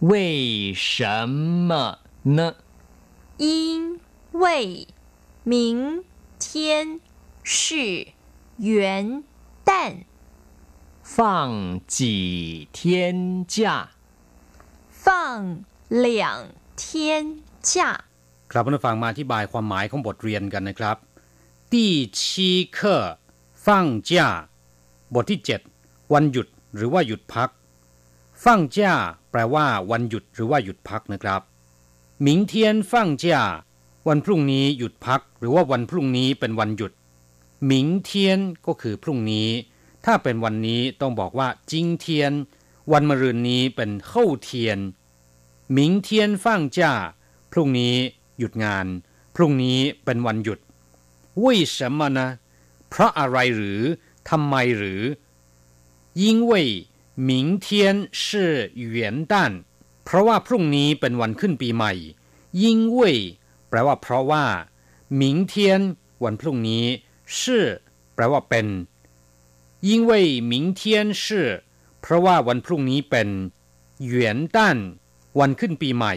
[0.00, 2.56] 为什么呢？
[3.38, 3.98] 因
[4.32, 4.44] 为
[5.44, 6.04] 明
[6.38, 7.00] 天
[7.42, 8.08] 是
[8.58, 9.24] 元
[9.64, 10.04] 旦，
[11.02, 13.90] 放几天假？
[14.90, 18.04] 放两天假。
[18.50, 20.96] ครับเพื่อนผู้ฟังมาอธิบายความหมายของบทเรียนกันนะครับ
[21.72, 21.74] 第
[22.18, 22.20] 七
[22.76, 22.78] 课
[23.64, 23.66] 放
[24.08, 24.10] 假
[25.14, 25.40] บทที่
[25.76, 26.46] 7 วันหยุด
[26.76, 27.48] หรือว่าหยุดพัก
[28.44, 28.44] 放
[28.76, 28.78] 假
[29.30, 31.40] แปลว่าวันหยุดหรือว่าหยุดพักนะครับ
[32.26, 32.52] 明天
[32.90, 33.24] 放假
[34.07, 36.91] วันพรุ่งนี้หยุดพักหรือว่าวันพรุ่งนี้เป็นวันหยุด
[37.65, 39.49] หมิงเทียนก็คือพรุ่งนี้
[40.05, 42.31] ถ้าเป็นวันนี้ต้องบอกว่าจิงเทียน
[42.91, 44.79] วันมะรืนนี้เป็นเข้าเทียน
[45.71, 46.91] หมิงเทียนฟ่างจ้า
[47.51, 47.95] พรุ่งนี้
[48.39, 48.85] หยุดงาน
[49.35, 50.59] พรุ่งนี้เป็นวันหยุด
[51.41, 52.27] วุ้ยสมนะ
[52.89, 53.81] เพราะอะไรหรือ
[54.29, 55.01] ทำไมหรือ
[56.21, 59.51] ยิ่งเวุ่ยนต้าน
[60.05, 61.93] เพราะว่าพรุ่งนี้เป็นวันขึ้นปีใหม่
[62.61, 62.63] 因
[62.99, 63.01] 为
[63.72, 64.44] แปลว่าเพราะว่า
[65.20, 65.22] 明
[65.52, 65.54] 天
[66.24, 66.84] วันพรุ่งนี้
[67.38, 67.40] 是
[68.14, 68.66] แปลว่าเป็น
[69.88, 70.12] 因为
[70.52, 70.80] 明天
[71.22, 71.24] 是
[72.02, 73.28] เพราะว่าวันพรุ่งนี้เป็น
[74.12, 74.14] 元
[74.56, 74.58] 旦
[75.40, 76.14] วันขึ้นปีใหม่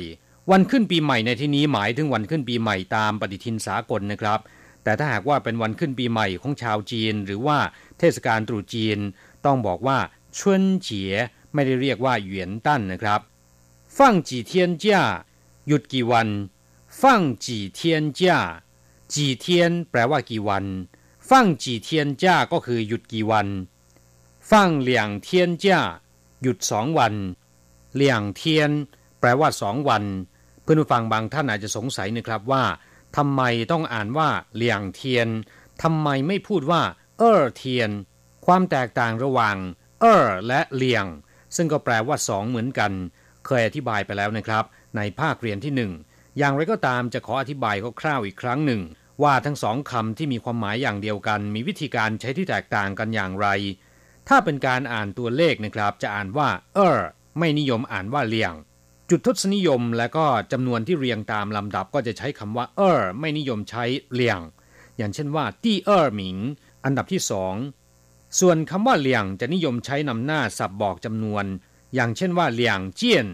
[0.51, 4.39] วันขึ้นปีใหม่ในที่นี้หมายถึงวันขึ้นปีใหม่ตามปฏิทินสากลนะครับ
[4.83, 7.57] แต่ถ้าหากว่าเป็นวันขึ้นปีใหม่ของชาวจีน หรือว่า
[7.99, 8.99] เทศกาลตรุษจีน
[9.45, 9.97] ต้องบอกว่า
[10.37, 11.13] ชวนเจีย
[11.53, 13.21] ไม่ได้เรียกว่าเหวียนตั้นนะครับ
[13.97, 15.01] ฟังจีเทียนจ้า
[15.67, 16.27] หยุดกี่วัน
[17.02, 18.38] ฟังจีเทียนจ้า
[19.12, 20.64] จีเทียนแปลว่ากี่วัน
[21.30, 23.48] ฟังจีเทียนจ้าก็คือหยุดกี่วัน
[24.50, 25.80] ฟังเหลียงเทียนจ้า
[26.42, 27.14] หยุดสองวัน
[27.94, 28.70] เหลียงเทียน
[29.20, 30.04] แปลว่าสองวัน
[30.62, 32.64] เพื่อนผู้ฟังบางท่านอาจจะสงสัยนะครับว่า
[33.16, 35.28] ทำไมต้องอ่านว่าเหลียงเทียน
[35.82, 36.82] ทำไมไม่พูดว่า
[37.18, 37.90] เออเทียน
[38.46, 39.56] ความแตกต่างระหว่าง
[40.00, 41.04] เออและเหลียง
[41.56, 42.92] ซึ่งก็แปลว่าสองเหมือนกัน
[43.46, 44.64] เคยอธิบายไปแล้วนะครับ
[44.96, 45.92] ในภาคเรียนที่หนึ่ง
[46.38, 48.82] อย่างไรก็ตามจะขออธิบายคร่าวๆอีกครั้งหนึ่ง
[49.22, 53.48] ว่าทั้งสองคำที่มีความหมายอย่างเดียวกัน มีวิธีการใช้ที่แตกต่างกันอย่างไร
[54.28, 56.98] ถ้าเป็นการอ่านตัวเลขนะครับ จะอ่านว่า เออ
[57.38, 58.52] ไม่นิยมอ่านว่าเลียง
[59.10, 64.40] จุดทศนิยมและก็จำนวนที่เรียงตามลำดับก็จะใช้คำว่า เออไม่นิยมใช้เลียง
[64.96, 66.36] อย่างเช่นว่าตี้เออหมิง
[66.84, 67.54] อันดับที่สอง
[68.40, 71.44] ส่วนคำว่าเลียงจะนิยมใช้นำหน้าสับบอกจำนวน
[71.94, 73.26] อย่างเช่นว่าเลียงเจียน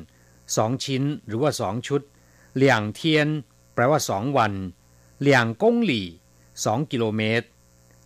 [0.56, 2.02] สองชิ้น หรือว่าสองชุด
[2.55, 3.27] เลียงเทียน
[3.73, 4.53] แปลว่าสองวัน
[5.21, 6.07] เลียงกงหลี่
[6.65, 7.47] สองกิโลเมตร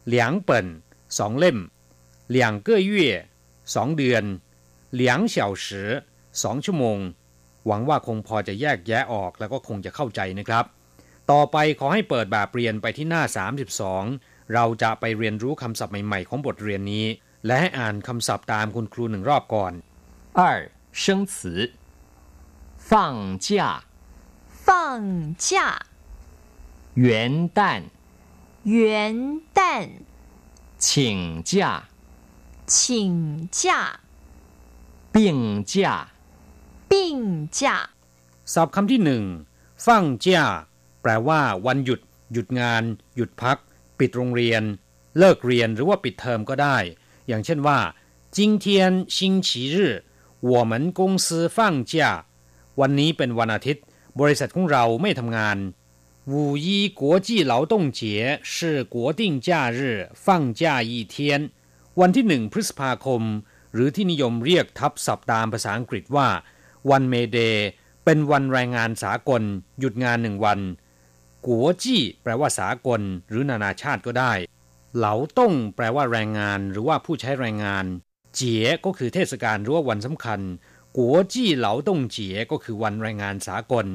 [0.07, 0.67] เหลียงเปิ่น
[1.17, 1.57] สองเล่ม
[2.29, 3.11] เหลียงเก้อเย่
[3.75, 4.23] สองเดือน
[4.93, 5.89] เหลียงเฉาสือ
[6.43, 6.99] สองชั่วโมง
[7.65, 10.65] หวังว่าคงพอจะแยกแยะออกแล้วก็คงจะเข้าใจนะครับ
[11.31, 13.23] ต่อไปขอให้เปิดแบบเรียนไปที่หน้า
[13.87, 17.05] 32 เราจะไปเรียนรู้คำศัพท์ใหม่ๆของบทเรียนนี้
[17.45, 19.73] และให้อ่านคำศัพท์ตามคุณครูหนึ่งรอบก่อน
[20.39, 20.41] 二
[21.01, 21.35] 生词
[22.89, 22.91] 放
[23.45, 23.47] 假
[24.65, 25.85] 放假，
[26.95, 27.83] 元旦
[28.63, 29.89] 元旦，
[30.77, 31.83] 请假
[32.65, 33.99] 请假，
[35.11, 36.09] 病假
[36.87, 37.89] 病假。
[38.53, 39.23] ศัพท์คำที่หนึ่ง
[39.85, 40.45] ฟั่งเจ้า
[41.01, 41.99] แปลว่า วันหยุด
[42.33, 42.83] หยุดงาน
[43.15, 43.57] หยุดพัก
[43.99, 44.63] ปิดโรงเรียน
[45.17, 46.77] เลิกเรียนหรือว่าปิดเทอมก็ได้
[47.27, 47.79] อย่างเช่นว่า
[48.35, 48.65] 今天
[49.15, 49.75] 星期日
[50.51, 51.57] 我们公司放
[51.91, 51.93] 假
[52.79, 53.83] วันนี้เป็นวันอาทิตย์
[54.19, 55.57] บริษัทของเราไม่ทำงาน
[56.31, 61.15] 五一国际劳动节是国定假日放假一天
[61.99, 63.21] วันที่หนึ่งพฤษภาคม
[63.73, 66.27] หรือที่นิยมเรียกทับศัพท์ตามภาษาอังกฤษว่า
[66.89, 67.67] วันเมเดย์
[68.05, 69.41] เป็นวันแรงงานสากล
[69.79, 70.59] หยุดงานหนึ่งวัน
[71.45, 74.33] กัวจี้แปลว่าสากล หรือนานาชาติก็ได้
[74.97, 77.85] เหลาต้งแปลว่าแรงงาน หรือว่าผู้ใช้แรงงาน
[78.35, 80.39] เจี๋ยก็คือเทศกาลหรือว่าวันสำคัญ
[80.97, 83.87] กัวจี้เหลาต้งเจี๋ยก็คือวันแรงงานสากล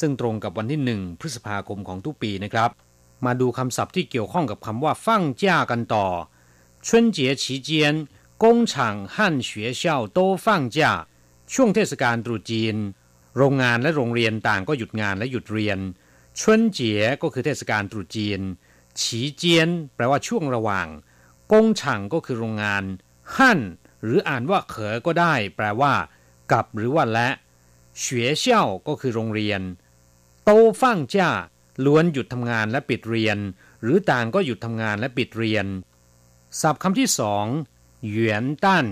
[0.00, 2.70] ซึ่งตรงกับวันที่หนึ่งพฤษภาคมของทุกปีนะครับ
[3.24, 6.06] มาดูคำศัพท์ที่เกี่ยวข้องกับคำว่าฟั่งจ้ากันต่อ
[6.86, 7.70] 春节期间
[8.42, 8.72] 工厂
[9.12, 9.16] 和
[9.48, 9.82] 学校
[10.16, 10.78] 都放假
[11.52, 12.76] ช่วงเทศกาลตรุษจีน
[13.36, 15.78] โรงงานและโรงเรียนต่างก็หยุดงานและหยุดเรียน
[16.40, 18.40] ชวนเจี๋ยก็คือเทศกาลตรุษจีน
[19.00, 20.86] ฉีเจียนแปลว่าช่วงระหว่าง
[21.52, 22.84] กงฉังก็คือโรงงาน
[23.36, 23.60] หั่น
[24.02, 25.92] หรืออ่านว่าเขอก็ได้ แปลว่า
[26.51, 27.29] กับหรือว่าและ
[27.99, 29.61] เฉวยเช่าก็คือโรงเรียน
[30.43, 30.49] โต
[30.81, 31.29] ฟั่งจ้า
[31.85, 33.37] ล้วนหยุดทำงานและปิดเรียน
[33.81, 35.65] หรือต่างก็หยุดทำงานและปิดเรียน
[36.61, 37.45] ศัพท์คำที่สอง
[38.05, 38.85] เหวียนตั้น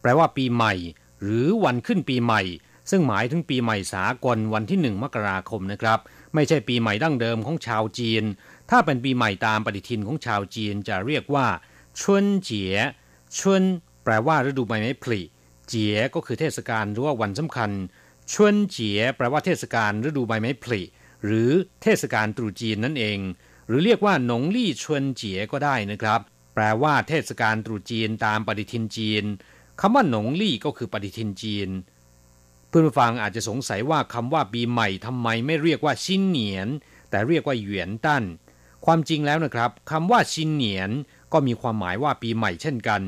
[0.00, 0.74] แปลว่าปีใหม่
[1.22, 2.42] หรือวันขึ้นปีใหม่
[2.90, 5.98] ซึ่งหมายถึงปีใหม่สากลวันที่หนึ่งมกราคมนะครับ
[6.34, 8.24] ไม่ใช่ปีใหม่ดั้งเดิมของชาวจีน
[8.70, 11.46] ถ้าเป็นปีใหม่ตามปฏิทินของชาวจีนจะเรียกว่า
[12.00, 12.74] ชุนเจีย
[13.38, 13.62] ชุน
[14.04, 15.20] แปลว่าฤดูใบไม้ผลิ
[15.70, 17.70] เจี๋ยก็คือเทศกาลหรือว่าวันสำคัญ
[18.32, 20.82] ชวนเจี๋ยแปลว่าเทศกาลฤดูใบไม้ผลิ
[21.24, 21.50] หรือ
[21.82, 23.18] เทศกาลตรุษจีนนั่นเอง
[23.66, 26.20] หรือเรียกว่าหนงลี่ชวนเจี๋ยก็ได้นะครับ
[26.54, 29.24] แปลว่าเทศกาลตรุษจีนตามปฏิทินจีน
[29.80, 31.68] คำว่าหนงลี่ก็คือปฏิทินจีน
[32.68, 36.68] เพื่อนผู้ฟังอาจจะสงสัยว่าคำว่าปีใหม่ทำไมไม่เรียกว่าชินเหนียน
[37.10, 38.24] แต่เรียกว่าเหวียนตั้น
[38.86, 40.90] ความจริงแล้วนะครับคำว่าชินเหนียน
[41.32, 43.02] ก็มีความหมายว่าปีใหม่เช่นกัน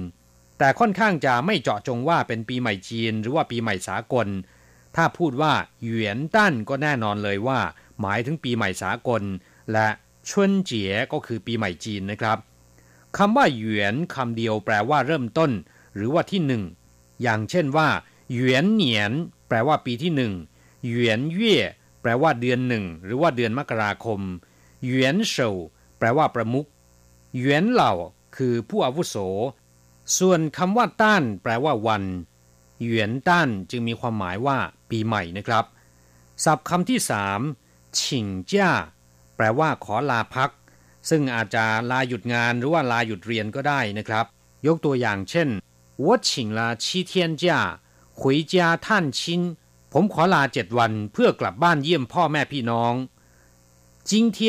[0.63, 4.29] แต่ค่อนข้างจะไม่เจาะจงว่าเป็นปีใหม่จีนหรือว่าปีใหม่สากล
[4.97, 7.61] ถ้าพูดว่าเหวียนตั้นก็แน่นอนเลยว่า
[8.01, 9.23] หมายถึงปีใหม่สากล
[9.73, 9.89] และ
[10.29, 12.39] ชวนเจี๋ยก็คือปีใหม่จีนนะครับ
[13.17, 15.51] คำว่าเหวียนคำเดียวแปลว่าเริ่มต้น
[15.95, 16.63] หรือว่าที่หนึ่ง
[17.23, 17.89] อย่างเช่นว่า
[18.33, 19.13] เหวียนเหนียน
[19.49, 20.33] แปลว่าปีที่หนึ่ง
[20.87, 21.57] เหวียนเย่
[22.03, 24.21] แปลว่าเดือนหนึ่งหรือว่าเดือนมกราคม
[24.85, 25.49] เหวียนเฉา
[25.99, 26.67] แปลว่าประมุข
[27.37, 27.93] เหวียนเหล่า
[28.37, 29.17] คือผู้อาวุโส
[30.18, 32.04] ส่วนคำว่าต้าน แปลว่าวัน
[32.82, 34.58] เหวียนต้านจึงมีความหมายว่า
[34.90, 35.66] ปีใหม่นะครับ
[36.44, 37.40] ศัพท์คำที่สาม
[38.00, 38.72] ฉิงจ้า
[39.36, 40.52] แปลว่าขอลาพัก
[41.10, 44.26] ซึ่งอาจจะลาหยุดงานหรือว่าลาหยุดเรียนก็ได้นะครับ
[44.68, 45.50] ยกตัวอย่างเช่น
[46.04, 47.44] 我请了七天假
[48.20, 48.54] 回家
[48.86, 49.20] 探亲
[49.94, 52.94] ผมขอลาเจ็ดวันเพื่อกลับบ้านเยี่ยมพ่อแม่พี่น้อง
[54.10, 54.40] 今天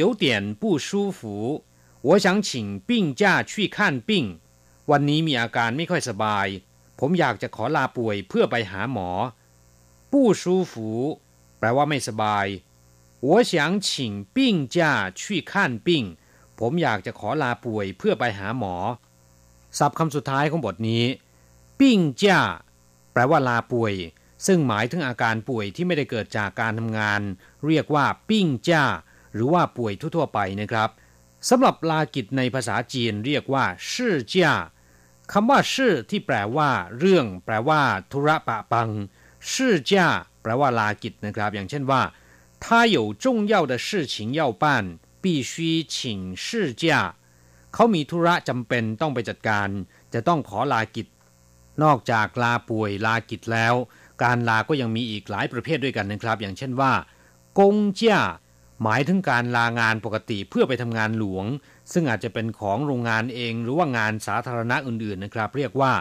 [0.00, 0.24] 有点
[0.60, 0.88] 不舒
[1.18, 1.20] 服
[2.08, 3.76] 我想请病假去看
[4.08, 4.10] 病
[4.90, 6.46] วันนี้มีอาการไม่ค่อยสบาย
[7.00, 9.10] ผมอยากจะขอลาป่วยเพื่อไปหาหมอ
[10.10, 10.74] 不舒服
[11.58, 12.46] แปลว่าไม่สบาย
[13.26, 13.52] 我想
[13.86, 13.88] 请
[14.34, 14.36] 病
[14.74, 14.76] 假
[15.20, 15.52] 去看
[15.86, 15.88] 病
[16.58, 18.74] ผมอยากจะขอลาป่วยเพื่อไปหาหมอ
[19.78, 21.04] ศัพท์คำสุดท้ายของบทนี้
[21.78, 22.40] ปิ้งจ้า
[23.12, 23.94] แปลว่าลาป่วย
[24.46, 27.20] ซึ่งหมายถึงอาการป่วยที่ไม่ได้เกิดจากการทำงาน
[27.66, 28.84] เรียกว่าปิ้งจ้า
[29.34, 30.90] หรือว่าป่วยทั่วๆไปนะครับ
[31.48, 34.54] สำหรับลากิจในภาษาจีนเรียกว่าชื่อจ้า
[35.32, 37.80] คำว่าชื่อที่แปลว่า เรื่อง แปลว่า
[38.12, 38.90] ธุระปะปัง
[39.52, 40.06] ชื่อจ้า
[40.42, 42.02] แปลว่าลากิจนะครับ อย่างเช่นว่า
[42.64, 42.64] 他
[42.96, 44.64] 有重要的事情要办
[45.22, 45.52] 必须
[45.94, 45.96] 请
[46.44, 46.46] 事
[46.82, 46.84] 假
[47.74, 49.68] เขามีธุระจำเป็นต้องไปจัดการ
[50.14, 51.06] จะต้องขอลากิจ
[51.82, 53.74] นอกจากลาป่วยลากิจแล้ว
[54.22, 56.92] การลาก็ยังมีอีกหลายประเภทด้วยกันนะครับ อย่างเช่นว่า
[57.58, 58.20] กงจ้า
[58.82, 61.44] หมายถึงการลางานปกติเพื่อไปทำงานหลวง
[61.92, 65.92] ซึ่งอาจจะเป็นของโรงงานเองหรือว่างานสาธารณะอื่นๆนะครับ เรียกว่า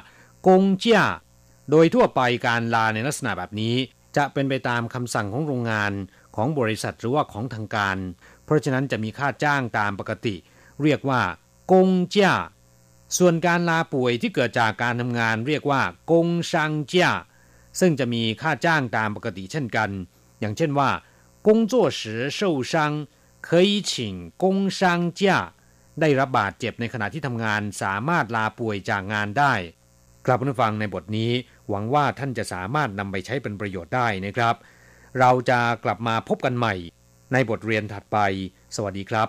[0.47, 1.03] กงจ้า
[1.71, 3.75] โดยทั่วไปการลาในลักษณะแบบนี้
[4.17, 5.91] จะเป็นไปตามคำสั่งของโรงงาน
[6.35, 7.97] ของบริษัทหรือว่าของทางการ
[8.45, 10.35] เพราะฉะนั้นจะมีค่าจ้างตามปกติ
[10.83, 11.21] เรียกว่า
[11.71, 12.33] กงจ้า
[13.17, 17.11] ส่วนการลาป่วยที่เกิดจากการทำงานเรียกว่ากงชังจ้า
[17.79, 19.89] ซึ่งจะมีค่าจ้างตามปกติเช่นกัน
[20.39, 20.89] อย่างเช่นว่า
[21.47, 21.99] 工作时
[22.37, 22.39] 受
[22.71, 22.73] 伤
[23.47, 23.91] 可以请
[24.41, 25.53] 工伤假
[26.00, 29.54] ได้รับบาดเจ็บในขณะที่ทำงานสามารถลาป่วยจากงานได้
[30.26, 31.30] กลับมาฟังในบทนี้
[31.68, 34.54] หวังว่าท่านจะสามารถนำไปใช้เป็นประโยชน์ได้นะครับ
[35.18, 36.74] เราจะกลับมาพบกันใหม่
[37.32, 38.18] ในบทเรียนถัดไป
[38.76, 39.28] สวัสดีครับ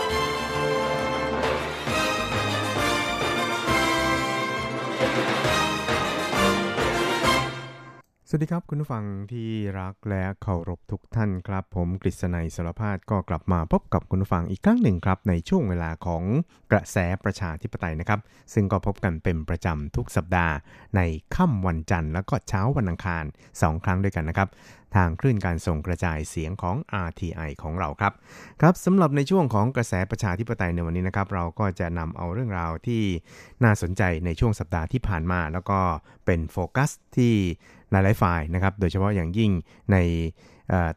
[8.33, 16.23] สวัสดีครับคุณผู้ฟังที่รักและเคารพทุกท่านครับ ผมกฤษณัยสารพาดก็กลับมาพบกับคุณผู้ฟังอีกครั้งหนึ่งครับ ในช่วงเวลาของ
[16.71, 18.19] กระแสประชาธิปไตยนะครับ
[18.53, 20.53] ซึ่งก็พบกันเป็นประจำทุกสัปดาห์
[20.95, 21.01] ใน
[21.35, 23.23] ค่ำวันจันทร์แล้วก็เช้าวันอังคาร
[23.55, 24.49] 2 ครั้งด้วยกันนะครับ
[24.95, 26.75] ทางคลื่นการส่งกระจายเสียงของ
[27.07, 28.13] RTI ของเราครับ
[28.61, 33.03] ครับสำหรับในช่วงของกระแสประชาธิปไตยในวันนี้นะครับ เราก็จะนำเอาเรื่องราวที่
[33.63, 35.79] น่าสนใจในช่วงสัปดาห์ที่ผ่านมา แล้วก็
[36.25, 37.33] เป็นโฟกัสที่
[37.91, 39.51] หลายๆฝ่ายนะครับ โดยเฉพาะอย่างยิ่ง
[39.91, 39.97] ใน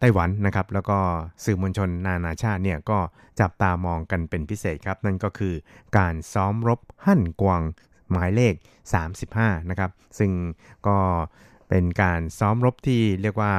[0.00, 0.98] ไต้หวันนะครับแล้วก็
[1.44, 2.98] สื่อมวลชนนานาชาติเนี่ยก็
[3.40, 5.54] จับตามองกันเป็นพิเศษครับ นั่นก็คือ
[5.98, 7.62] การซ้อมรบหั่นกวาง
[8.10, 8.54] หมายเลข
[9.12, 10.30] 35 นะครับ ซึ่ง
[10.86, 10.96] ก็
[11.76, 13.52] เป็นการซ้อมรบที่เรียกว่า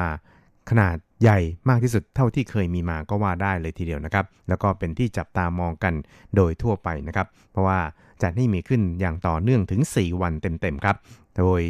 [0.69, 5.93] ขนาดใหญ่มากที่สุดเท่าที่เคยมีมาก็ว่าได้เลยทีเดียวนะครับ แล้วก็เป็นที่จับตามองกัน
[6.35, 7.79] โดยทั่วไปนะครับ เพราะว่า
[8.21, 10.97] จัดให้มีขึ้นอย่างต่อเนื่องถึง 4 วันเต็มๆครับ
[11.37, 11.61] โดย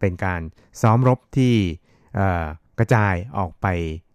[0.00, 0.40] เป็นการ
[0.82, 1.54] ซ้อมรบที่
[2.78, 3.66] กระจายออกไป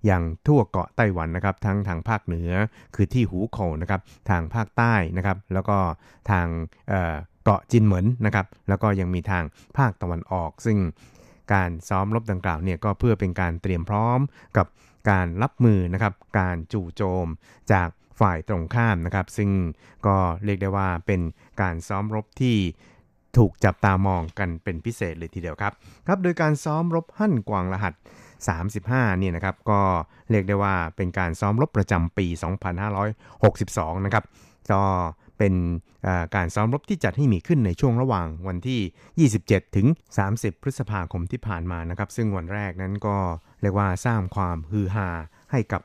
[0.05, 2.51] อยังทั่วเกาะไต้หวันนะครับ ทั้งทางภาคเหนือ
[2.95, 5.77] คือที่หูโขนะครับ ทางภาคใต้นะครับ แล้วก็
[6.31, 6.47] ทาง
[7.43, 9.43] เกาะจินเหมินนะครับ แล้วก็ยังมีทาง
[9.77, 10.77] ภาคตะวันออก ซึ่ง
[11.53, 14.19] การซ้อมรบดังกล่าวเนี่ยก็เพื่อเป็นการเตรียมพร้อม
[14.57, 14.67] กับ
[15.09, 17.27] การรับมือนะครับ การจู่โจม
[17.73, 19.49] จากฝ่ายตรงข้ามนะครับ ซึ่ง
[20.07, 21.21] ก็เรียกได้ว่าเป็น
[21.61, 22.57] การซ้อมรบที่
[23.37, 25.73] ถูกจับตามองกันเป็นพิเศษเลยทีเดียวครับ
[26.07, 27.93] ครับ โดยการซ้อมรบหั่นกวางรหัส
[28.57, 29.81] 35เนี่ยนะครับก็
[30.31, 32.27] เรียกได้ว่าเป็นการซ้อมรบประจำปี
[33.15, 34.23] 2562 นะครับ
[34.71, 34.83] ก็
[35.39, 35.53] เป็น
[36.35, 39.87] การซ้อมรบที่จัดให้มีขึ้นในช่วงระหว่างวันที่ 27 ถึง
[40.25, 43.17] 30 พฤษภาคมที่ผ่านมานะครับ ซึ่งวันแรกนั้นก็
[43.61, 45.09] เรียกว่าสร้างความฮือฮา
[45.51, 45.81] ให้กับ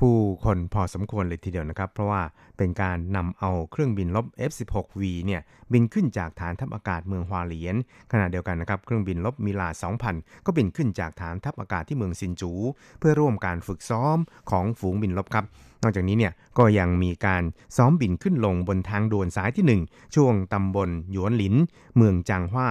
[0.00, 2.22] ผู้คนพอสมควรเลยทีเดียวนะครับ เพราะว่า
[2.56, 5.40] เป็นการนำเอาเครื่องบินลบ F16V เนี่ย
[5.72, 7.76] บินขึ้นจากฐานทัพอากาศเมืองฮวาเหลียน
[8.12, 9.68] ขณะเดียวกันนะครับเครื่องบินลบมิลา
[10.08, 12.52] 2000 ก็บินขึ้นจากฐานทัพอากาศที่เมืองซินจู
[12.98, 14.18] เพื่อร่วมการฝึกซ้อม
[14.50, 15.44] ของฝูงบินลบครับ
[15.82, 17.42] นอกจากนี้เนี่ยก็ยังมีการ
[17.76, 21.54] ซ้อมบินขึ้นลงบนทางด่วนสายที่ 1 ช่วงตำบลหยวนหลิน
[21.96, 22.68] เมืองจางฮวา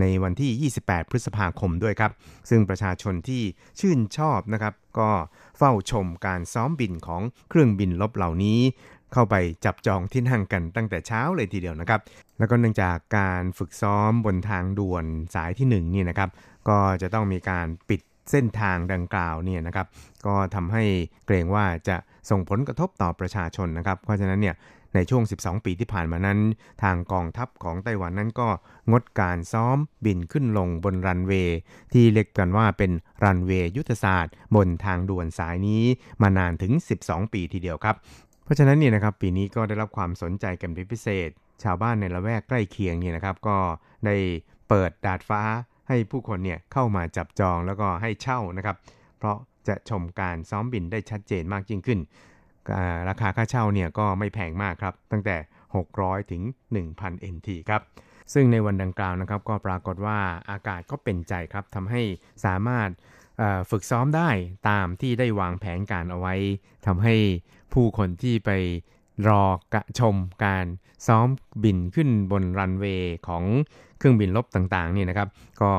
[0.00, 2.12] ในวันที่ 28 พฤษภาคมด้วยครับ
[2.50, 3.42] ซึ่งประชาชนที่
[3.80, 5.10] ชื่นชอบนะครับ ก็
[5.58, 8.60] เฝ้าชมการซ้อมบินของเครื่องบินลบเหล่านี้
[9.12, 12.00] เข้าไปจับจองที่นั่งกันตั้งแต่เช้าเลยทีเดียวนะครับ
[12.38, 15.04] แล้วก็เนื่องจากการฝึกซ้อมบนทางด่วน
[15.34, 16.30] สายที่1นี่นะครับ
[16.68, 19.86] ก็จะต้องมีการปิดเส้นทางดังกล่าวเนี่ยนะครับ
[20.26, 20.84] ก็ทำให้
[21.26, 21.96] เกรงว่าจะ
[22.30, 24.54] ส่งผลกระทบต่อประชาชนนะครับ เพราะฉะนั้นเนี่ย
[24.94, 26.38] ในช่วง 12 ปีที่ผ่านมานั้น
[26.82, 28.48] ทางกองทัพของไต้หวันนั้นก็
[28.90, 31.58] งดการซ้อมบินขึ้นลงบนรันเวย์
[31.92, 32.92] ที่เรียกกันว่าเป็น
[33.24, 35.82] รันเวย์ยุทธศาสตร์ บนทางด่วนสายนี้
[36.22, 36.72] มานานถึง
[37.04, 37.96] 12 ปีทีเดียวครับ
[38.44, 41.30] เพราะฉะนั้นเนี่ยนะครับปีนี้ก็ได้รับความสนใจกันเป็นพิเศษ
[41.62, 43.56] ชาวบ้านในละแวกใกล้เคียงเนี่ยนะครับก็
[44.06, 44.16] ได้
[44.68, 45.42] เปิดดาดฟ้า
[45.88, 48.76] ให้ผู้คนเนี่ยเข้ามาจับจองแล้วก็ให้เช่านะครับ
[49.18, 49.36] เพราะ
[49.68, 52.00] จะชมการซ้อมบินได้ชัดเจนมากยิ่งขึ้น
[53.08, 55.36] ราคาค่าเช่าเนี่ยก็ไม่แพงมากครับ ตั้งแต่
[55.84, 56.42] 600 ถึง
[56.82, 57.82] 1,000 NT ครับ
[58.32, 60.18] ซึ่งในวันดังกล่าวนะครับ ก็ปรากฏว่า
[60.50, 62.02] อากาศก็เป็นใจครับทำให้
[62.44, 62.88] สามารถ
[63.70, 64.30] ฝึกซ้อมได้
[64.68, 66.34] ตามที่ได้วางแผนการเอาไว้
[66.86, 67.14] ทำให้
[67.72, 68.50] ผู้คนที่ไป
[69.28, 69.44] รอ
[69.74, 70.66] กะชมการ
[71.06, 71.28] ซ้อม
[71.64, 73.44] บินขึ้นบนรันเวย์ของ
[73.98, 75.28] เครื่องบินลบต่างๆนี่นะครับ
[75.62, 75.70] ก็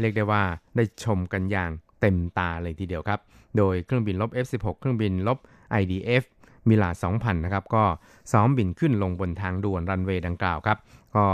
[0.00, 0.42] เรียกได้ว่า
[0.76, 1.70] ได้ชมกันอย่าง
[2.00, 3.20] เต็มตาเลยทีเดียวครับ
[3.58, 5.38] โดยเครื่องบินลบ F16 เครื่องบินลบ
[5.80, 6.24] IDF
[6.68, 7.84] มิราจ 2,000 นะครับ ก็
[8.32, 10.78] ซ้อมบินขึ้นลงบนทางด่วนรันเวย์ดังกล่าวครับ
[11.16, 11.24] ก็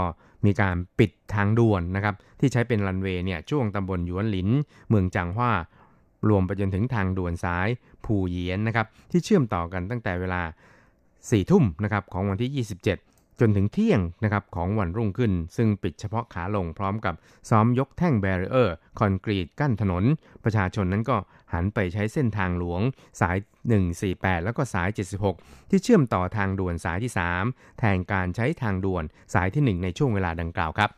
[0.45, 4.49] มีการปิดทางด่วนนะครับ ที่ใช้เป็นรันเวย์เนี่ยช่วงตำบลหยวนหลิน
[4.89, 5.51] เมืองจางฮวา
[6.29, 7.67] รวมไปจนถึงทางด่วนสาย
[8.05, 10.41] ผู่เยียนนะครับ ที่เชื่อมต่อกันตั้งแต่เวลา
[10.95, 17.15] 4 ทุ่มนะครับของวันที่ 27 จนถึงเที่ยงนะครับของวันรุ่งขึ้น ซึ่งปิดเฉพาะขาลงพร้อมกับ
[17.49, 20.03] ซ้อมยกแท่ง barrier คอนกรีตกั้นถนน
[20.43, 21.17] ประชาชนนั้นก็
[21.53, 22.81] หันไปใช้เส้นทางหลวง
[23.21, 23.37] สาย
[23.91, 24.89] 148 แล้วก็สาย
[25.29, 27.11] 76 ที่เชื่อมต่อทางด่วนสายที่
[27.45, 30.89] 3 แทนการใช้ทางด่วนสายที่ 1 ในช่วงเวลาดังกล่าวครับ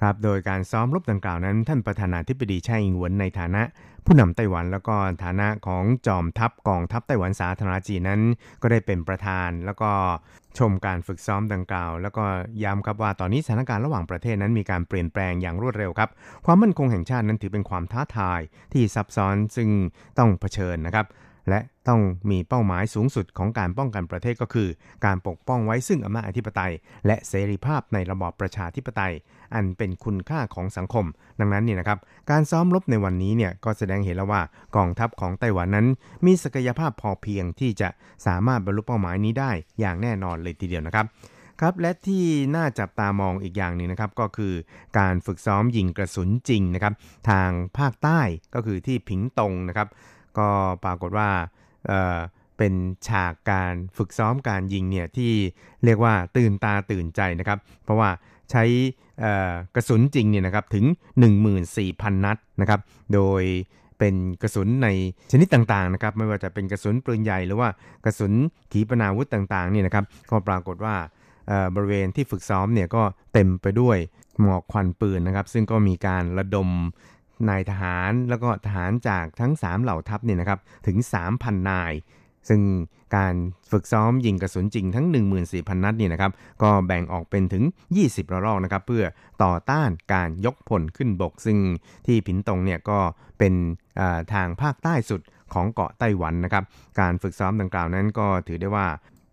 [0.00, 3.62] ครับโดยการซ้อมรบดังกล่าวนั้น ท่านประธานาธิบดีไช่อิงหวนในฐานะ
[4.04, 8.20] ผู้นำไต้หวันแล้วก็ฐานะของจอมทัพกองทัพไต้หวันสาธารณจีนนั้น
[8.62, 9.90] ก็ได้เป็นประธานแล้วก็
[10.58, 12.24] ชมการฝึกซ้อมดังกล่าว แล้วก็
[12.62, 16.10] ย้ำครับว่าตอนนี้สถานการณ์ระหว่างประเทศนั้นมีการเปลี่ยนแปลงอย่างรวดเร็วครับ
[16.46, 18.40] ความมั่นคงแห่งชาตินั้นถือเป็นความท้าทาย
[18.72, 19.68] ที่ซับซ้อนซึ่ง
[20.18, 21.06] ต้องเผชิญนะครับ
[21.48, 24.68] และต้องมีเป้าหมายสูงสุดของการป้องกันประเทศก็คือ
[25.04, 26.72] การปกป้องไว้ซึ่งอำนาจอธิปไตย
[27.06, 29.12] และเสรีภาพในระบอบประชาธิปไตย
[29.54, 31.06] อันเป็นคุณค่าของสังคม
[31.40, 31.98] ดังนั้นเนี่ยนะครับ
[32.30, 34.42] การซ้อมรบในวันนี้เนี่ยก็แสดงเห็นแล้วว่า
[34.76, 35.86] กองทัพของไต้หวันนั้น
[36.26, 37.88] มีศักยภาพพอเพียงที่จะ
[38.26, 41.06] สามารถบรรลุเป้าหมายนี้ได้อย่างแน่นอนเลยทีเดียวนะครับ
[41.60, 42.24] ครับและที่
[42.56, 44.54] น่าจับตามองอีกอย่างหนึ่งนะครับก็คือ
[44.98, 46.94] การฝึกซ้อมยิงกระสุนจริงนะครับ
[47.30, 48.20] ทางภาคใต้
[48.54, 49.88] ก็คือที่ผิงตงนะครับ
[50.38, 50.48] ก็
[50.84, 51.28] ปรากฏว่า
[51.86, 52.74] เเป็น
[53.08, 55.32] ฉากการฝึกซ้อมการยิงเนี่ยที่
[55.84, 58.10] เรียกว่าตื่นตาตื่นใจนะครับ เพราะว่า
[58.50, 58.64] ใช้
[59.76, 60.84] กระสุนจริงเนี่ยนะครับถึง
[61.54, 62.80] 14,000 นัดนะครับ
[63.14, 63.42] โดย
[63.98, 64.88] เป็นกระสุนใน
[65.30, 67.68] ชนิดต่างๆนะครับ ไม่ว่าจะเป็นกระสุนปืนใหญ่หรือว่า
[68.04, 68.32] กระสุน
[68.72, 70.94] ขีปนาวุธต่างๆเนี่ยนะครับ ก็ปรากฏว่า
[71.74, 73.98] บริเวณที่ฝึกซ้อมเนี่ยก็เต็มไปด้วย
[74.40, 76.68] หมอกควันปืนนะครับ ซึ่งก็มีการระดม
[77.48, 80.96] นายทหารแล้วก็ทหารจากทั้ง 3 เหล่าทัพเนี่ยนะครับถึง
[81.32, 81.92] 3,000 นาย
[82.48, 82.62] ซึ่ง
[83.16, 83.34] การ
[83.70, 85.06] ฝึกซ้อมยิงกระสุนจริงทั้ง
[85.44, 86.32] 14,000 นัดเนี่ยนะครับ
[86.62, 87.64] ก็แบ่งออกเป็นถึง
[87.98, 89.04] 20 ระลอกนะครับเพื่อ
[89.42, 91.58] ต่อต้านการยกพลขึ้นบก ซึ่ง
[92.06, 92.98] ที่ผินตงเนี่ยก็
[93.38, 95.20] เป็นาทางภาคใต้สุด
[95.54, 96.64] ของเกาะไต้หวันนะครับ
[97.00, 98.86] การฝึกซ้อมดังกล่าวนั้นก็ถือได้ว่า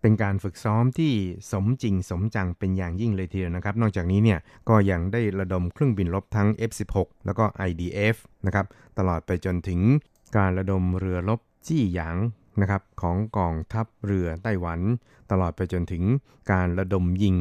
[0.06, 1.12] เป็นการฝึกซ้อมที่
[1.52, 4.38] สมจริงสมจังเป็นอย่างยิ่งเลยทีเดียวนะครับ นอกจากนี้เนี่ย
[4.68, 8.66] ก็ยังได้ระดมเครื่องบินรบทั้ง F16 แล้วก็ IDF นะครับ
[8.98, 9.80] ตลอดไปจนถึง
[10.36, 12.16] การระดมเรือรบจี้หยาง
[12.60, 14.80] นะครับของกองทัพเรือไต้หวัน
[15.30, 16.02] ตลอดไปจนถึง
[16.52, 17.36] การระดมยิง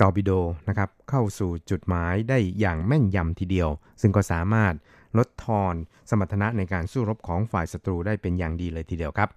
[0.00, 0.30] ตอร์ปิโด
[0.68, 3.68] นะครับเข้าสู่จุดหมายได้อย่างแม่นยำทีเดียว
[4.00, 4.74] ซึ่งก็สามารถ
[5.18, 5.74] ลดทอน
[6.10, 9.30] สมรรถนะในการสู้รบของฝ่ายศัตรูได้เป็นอย่างดีเลยทีเดียวครับ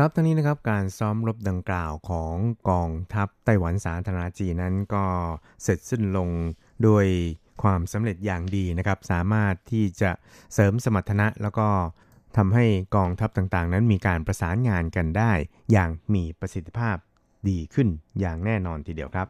[0.00, 2.34] ครับทั้งนี้นะครับการซ้อมรบดังกล่าวของ
[2.70, 5.04] กองทัพไต้หวันสาธารณจีนนั้นก็
[5.62, 6.30] เสร็จสิ้นลง
[6.86, 7.06] ด้วย
[7.62, 10.10] ความสำเร็จอย่างดีนะครับ สามารถที่จะ
[10.54, 11.68] เสริมสมรรถนะแล้วก็
[12.36, 12.64] ทำให้
[12.96, 15.32] กองทัพต่างๆ นั้นมีการประสานงานกันได้
[15.72, 16.96] อย่างมีประสิทธิภาพ
[17.48, 17.88] ดีขึ้น
[18.20, 19.26] อย่างแน่นอนทีเดียวครับ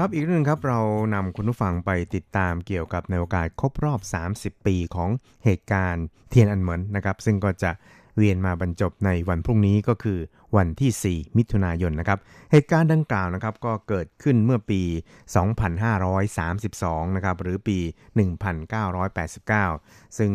[0.00, 0.80] ครับอีกเรื่องครับเรา
[1.14, 4.00] นำคุณผู้ฟังไปติดตามเกี่ยวกับในโอกาสครบรอบ
[4.34, 5.10] 30 ปีของ
[5.44, 7.70] เหตุการณ์เทียนอันเหมินนะครับ ซึ่งก็จะ
[8.18, 10.18] เวียนมาบรรจบในวันพรุ่งนี้ก็คือ
[10.56, 12.18] วันที่ 4 มิถุนายนนะครับ
[12.52, 14.82] เหตุการณ์ดังกล่าวนะครับก็เกิดขึ้นเมื่อปี
[16.18, 17.78] 2532 นะครับหรือปี
[18.98, 20.32] 1989 ซึ่ง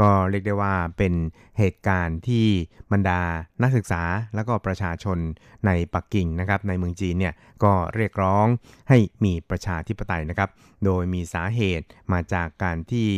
[0.00, 1.12] ก็เรียกได้ว่าเป็น
[1.58, 2.46] เหตุการณ์ที่
[2.92, 3.20] บรรดา
[3.62, 4.02] นักศึกษา
[4.34, 5.18] และก็ประชาชน
[5.66, 8.46] ในปักกิ่งนะครับในเมืองจีนเนี่ยก็เรียกร้อง
[8.88, 10.50] ให้มีประชาธิปไตยนะครับ
[10.84, 13.08] โดยมีสาเหตุมาจากการที่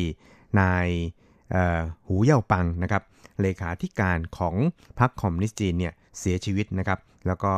[0.61, 0.88] นาย
[2.07, 3.03] หูเย่าปังนะครับ
[3.43, 4.55] เลขาธิการของ
[4.99, 7.55] พรรคคอมมิวนิสต์จีนเนี่ยเสียชีวิตนะครับ แล้วก็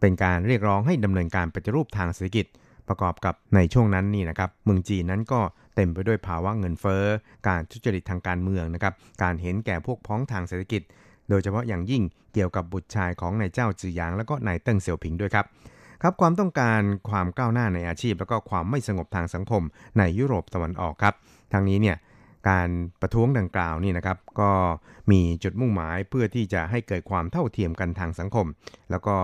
[0.00, 2.46] เป็นการเรียกร้องให้ดำเนินการปฏิรูปทางเศรษฐกิจ
[2.88, 5.40] ประกอบกับในช่วงนั้นนี่นะครับเมืองจีนนั้นก็
[5.74, 7.04] เต็มไปด้วยภาวะเงินเฟ้อ
[7.48, 10.82] การทุจริตทางการเมืองนะครับการเห็นแก่พวกพ้องทางเศรษฐกิจ
[11.28, 12.02] โดยเฉพาะอย่างยิ่ง
[12.34, 15.46] เกี่ยวกับบุตรชายของนายเจ้าจือหยาง และก็นายเติ้งเสี่ยวผิงด้วยครับ
[16.02, 19.62] ครับความต้องการความก้าวหน้าในอาชีพ แล้วก็ความไม่สงบทางสังคม
[19.98, 21.14] ในยุโรปตะวันออกครับ
[21.52, 21.96] ทางนี้เนี่ย
[22.48, 22.68] การ
[23.00, 24.50] ประท้วงดังกล่าวนี่นะครับ ก็
[25.10, 28.46] มีจุดมุ่งหมายเพื่อที่จะให้เกิดความเท่าเทียมกันทางสังคม
[28.90, 29.16] แล้วก็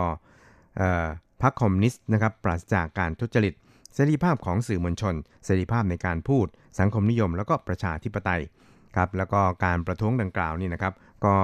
[1.43, 3.55] พรรคคอมมิวนิสต์นะครับปราศจากการทุจริต
[3.95, 5.15] เสรีภาพของสื่อมวลชน
[5.45, 6.47] เสรีภาพในการพูด
[6.79, 8.43] สังคมนิยม แล้วก็ประชาธิปไตย
[8.97, 10.95] ครับแล้วก็การประท้วงดังกล่าวนี่นะครับ
[11.25, 11.37] ก็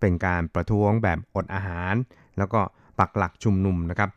[0.00, 1.94] เป็นการประท้วงแบบอดอาหาร
[2.38, 2.60] แล้วก็
[2.98, 4.10] ปักหลักชุมนุมนะครับ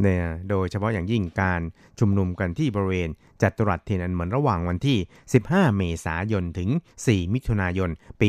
[0.00, 1.60] เนี่ยโดยเฉพาะอย่างยิ่งการ
[1.98, 3.10] ชุมนุมกันที่บริเวณ
[3.42, 4.98] จัตุรัสเทียนอันเหมือนระหว่างวันที่
[5.38, 6.70] 15 เมษายน ถึง
[7.04, 7.90] 4 มิถุนายน
[8.20, 8.28] ปี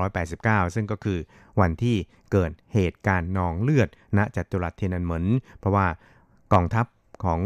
[0.00, 1.18] 1989 ซึ่งก็คือ
[1.60, 1.96] วันที่
[2.32, 5.24] เกิดเหตุการณ์นองเลือด ณจัตุรัสเทียนอันเหมิน
[5.58, 5.86] เพราะว่า
[6.52, 6.86] กองทัพ
[7.24, 7.40] ของ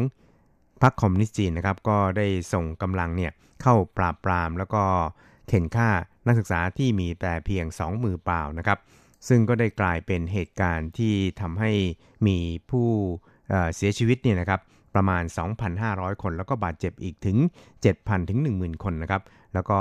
[0.82, 3.32] พรรคคอมมิวนิสต์จีนนะครับ ก็ได้ส่งกำลังเนี่ย
[3.62, 4.84] เข้าปราบปรามแล้วก็
[5.48, 5.90] เข็นฆ่า
[6.26, 8.78] นักศึกษาที่มีแต่เพียง 2 มือเปล่านะครับ
[9.28, 11.72] ซึ่งก็ได้กลายเป็นเหตุการณ์ที่ทำให้
[12.26, 12.38] มี
[12.70, 12.90] ผู้
[13.76, 14.60] เสียชีวิตเนี่ยนะครับ
[14.94, 15.22] ประมาณ
[15.72, 17.36] 2,500 คน แล้วก็บาดเจ็บอีกถึง
[17.82, 19.22] 7,000 ถึง 10,000 คนนะครับ
[19.54, 19.78] แล้วก็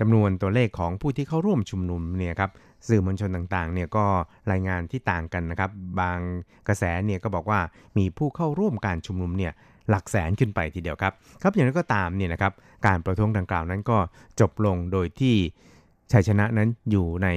[0.00, 2.50] จำนวนตัวเลขของผู้ที่เข้าร่วมชุมนุมเนี่ยครับ
[2.88, 4.04] สื่อมวลชนต่างๆเนี่ยก็
[4.50, 5.70] รายงานที่ต่างกันนะครับ
[6.00, 6.18] บาง
[6.68, 7.60] กระแสเนี่ยก็บอกว่า
[7.98, 9.52] มีผู้เข้าร่วมการชุมนุมเนี่ย
[9.90, 11.12] หลักแสนขึ้นไปทีเดียวครับ
[11.42, 12.52] ครับอย่างไรก็ตามเนี่ยนะครับ
[12.86, 13.98] การประท้วงดังกล่าวนั้นก็
[14.40, 15.36] จบลงโดยที่
[16.12, 17.28] ชัยชนะนั้นอยู่ใน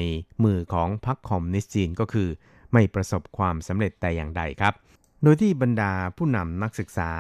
[0.44, 2.28] มือของพรรคคอมมิวนิสต์จีนก็คือ
[2.74, 4.74] ไม่ประสบความสำเร็จแต่อย่างใดครับ
[5.24, 7.12] โดยที่บรรดาผู้นำนักศึกษา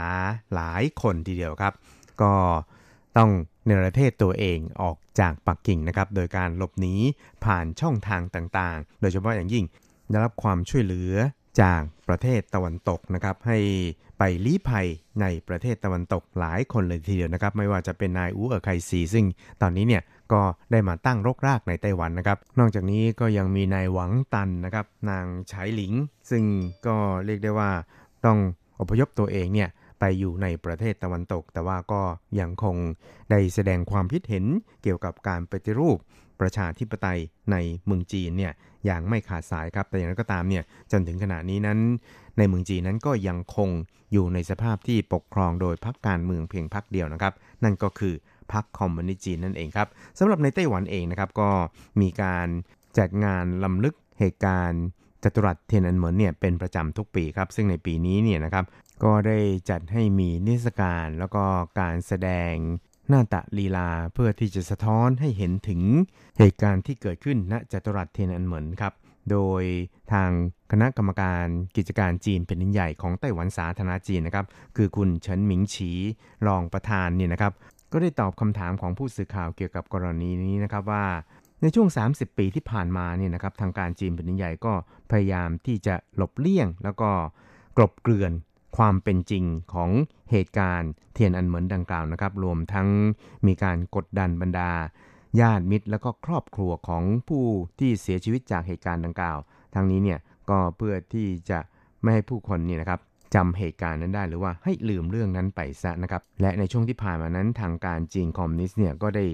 [0.54, 1.74] หลายคนทีเดียวครับ
[2.22, 2.34] ก็
[3.18, 3.30] ต้อง
[3.66, 6.96] เนรเทศตัวเองออกจากปักกิ่งนะครับ โดยการหลบหนี
[7.46, 9.66] ผ่านช่องทางต่างๆ โดยเฉพาะอย่างยิ่ง
[10.10, 11.14] ได้รับความช่วยเหลือ
[11.62, 13.58] จากประเทศตะวันตกนะครับ ให้
[14.18, 14.88] ไปลี้ภัย
[15.22, 19.26] ในประเทศตะวันตกหลายคนเลยทีเดียวนะครับ ไม่ว่าจะเป็นนายอูเอ๋อไคซี ซึ่ง
[19.62, 25.94] ตอนนี้เนี่ย ก็ได้มาตั้งรกรากในไต้หวันนะครับ นอกจากนี้ก็ยังมีนายหวังตันนะครับ นางฉายหลิง
[26.30, 26.44] ซึ่ง
[26.88, 27.72] ก็เรียกได้ว่า
[28.26, 28.38] ต้อง
[28.80, 29.70] อพยพตัวเองเนี่ย
[30.00, 32.02] ไปอยู่ในประเทศตะวันตก แต่ว่าก็
[32.40, 32.76] ยังคง
[33.32, 34.46] ได้แสดงความคิดเห็น
[34.84, 35.98] เกี่ยวกับการปฏิรูป
[36.42, 37.20] ประชาธิปไตย
[37.52, 37.56] ใน
[37.86, 38.54] เมืองจีนเนี่ย
[38.86, 41.80] อย่างไม่ขาดสายครับ แต่อย่างไรก็ตามเนี่ยจนถึงขณะนี้นั้น
[42.38, 43.70] ในเมืองจีนนั้นก็ยังคง
[44.14, 48.14] อยู่ในสภาพที่ปกครองโดยพรรคการเมืองเพียงพรรคเดียวนะครับ นั่นก็คือ
[48.54, 49.88] พรรคคอมมิวนิสต์จีนนั่นเองครับ
[50.20, 51.50] สำหรับในไต้หวันเองนะครับก็
[52.02, 52.48] มีการ
[52.98, 54.84] จัดงานลำลึกเหตุการณ์
[55.24, 58.66] จัตุรัสเทียนอันเหมินเนี่ยเป็นประจำทุกปีครับ ซึ่งในปีนี้เนี่ยนะครับ
[59.04, 59.40] ก็ได้
[59.70, 61.44] จัดให้มีนิทรรศการแล้วก็
[61.80, 62.54] การแสดง
[63.10, 65.82] หน้าตะลีลาเพื่อที่จะสะท้อนให้เห็นถึง
[66.38, 68.94] เหตุการณ์ที่เกิดขึ้นณจัตุรัสเทียนอันเหมินครับ
[69.32, 69.64] โดย
[70.14, 70.30] ทาง
[70.72, 71.46] คณะกรรมการ
[71.76, 74.46] กิจการจีนเป็นใหญ่ของไต้หวันสาธารณจีนนะครับ
[74.76, 75.92] คือคุณเฉินหมิงฉี
[76.48, 77.54] รองประธานเนี่ยนะครับ
[77.92, 81.06] ก็ได้ตอบคำถามของผู้สื่อข่าวเกี่ยวกับกรณีนี้นะครับว่า
[81.62, 84.74] ในช่วง 30 ปีที่ผ่านมาเนี่ยนะครับทางการจีนเป็นใหญ่ก็
[85.12, 87.10] พยายามที่จะหลบเลี่ยง แล้วก็
[87.78, 88.32] กลบเกลื่อน
[88.78, 89.90] ความเป็นจริงของ
[90.32, 92.88] เหตุการณ์เทียนอันเหมือนดังกล่าวนะครับ รวมทั้ง
[93.48, 94.72] มีการกดดันบรรดา
[95.40, 97.46] ญาติมิตร แล้วก็ครอบครัวของผู้
[97.80, 99.38] ที่เสียชีวิตจากเหตุการณ์ดังกล่าว
[99.74, 100.20] ทั้งนี้เนี่ย
[100.50, 101.60] ก็เพื่อที่จะ
[102.02, 103.00] ไม่ให้ผู้คนเนี่ยนะครับ
[103.36, 109.26] จำเหตุการณ์นั้นได้หรือว่าให้ลืมเรื่องนั้นไปซะนะครับ และในช่วงที่ผ่านมานั้นทางการจีนคอมมิวนิสต์เนี่ยก็ได้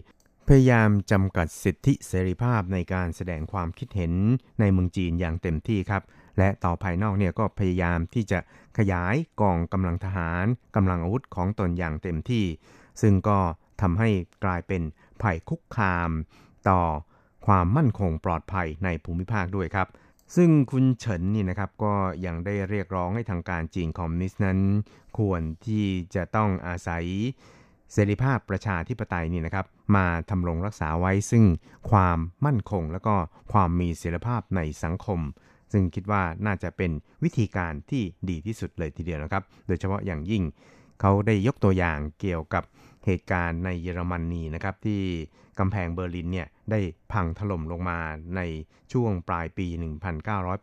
[0.48, 4.14] พยายามจำกัดสิทธิเสรีภาพในการแสดงความคิดเห็น
[4.60, 6.04] ในเมืองจีนอย่างเต็มที่ครับ
[6.38, 8.40] และต่อภายนอกเนี่ยก็พยายามที่จะ
[8.78, 12.46] ขยายกองกำลังทหารกำลังอาวุธของตนอย่างเต็มที่
[13.02, 13.40] ซึ่งก็
[13.82, 14.10] ทำให้
[14.44, 14.82] กลายเป็น
[15.22, 16.10] ภัยคุกคาม
[16.70, 16.82] ต่อ
[17.48, 19.88] ความมั่นคงปลอดภัยในภูมิภาคด้วยครับ
[20.36, 21.94] ซึ่งคุณเฉินนี่นะครับก็
[22.26, 24.60] ยังได้เรียกร้องให้ทางการจีนคอมมิวนิสต์นั้น
[25.20, 27.06] ควรที่จะต้องอาศัย
[27.94, 29.66] เสรีภาพประชาธิปไตยนี่นะครับ
[29.96, 31.44] มาทำรงรักษาไว้ซึ่ง
[31.90, 33.16] ความมั่นคง แล้วก็
[33.54, 35.20] ความมีเสรีภาพในสังคม
[35.72, 36.92] ซึ่งคิดว่าน่าจะเป็น
[37.24, 40.44] วิธีการที่ดีที่สุดเลยทีเดียวนะครับ โดยเฉพาะอย่างยิ่ง
[41.02, 42.64] เขาได้ยกตัวอย่างเกี่ยวกับ
[43.06, 45.02] เหตุการณ์ในเยอรมนนีนะครับที่
[45.60, 46.80] กำแพงเบอร์ลินเนี่ยได้
[47.12, 48.00] พังถล่มลงมา
[48.36, 48.42] ใน
[48.94, 49.68] ช่วงปลายปี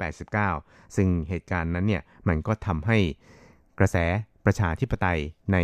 [0.00, 2.98] 1989 ซึ่งเหตุการณ์นั้นเนี่ยมันก็ทำให้
[3.78, 3.96] กระแส
[4.44, 5.20] ประชาธิปไตย
[5.52, 5.58] ใน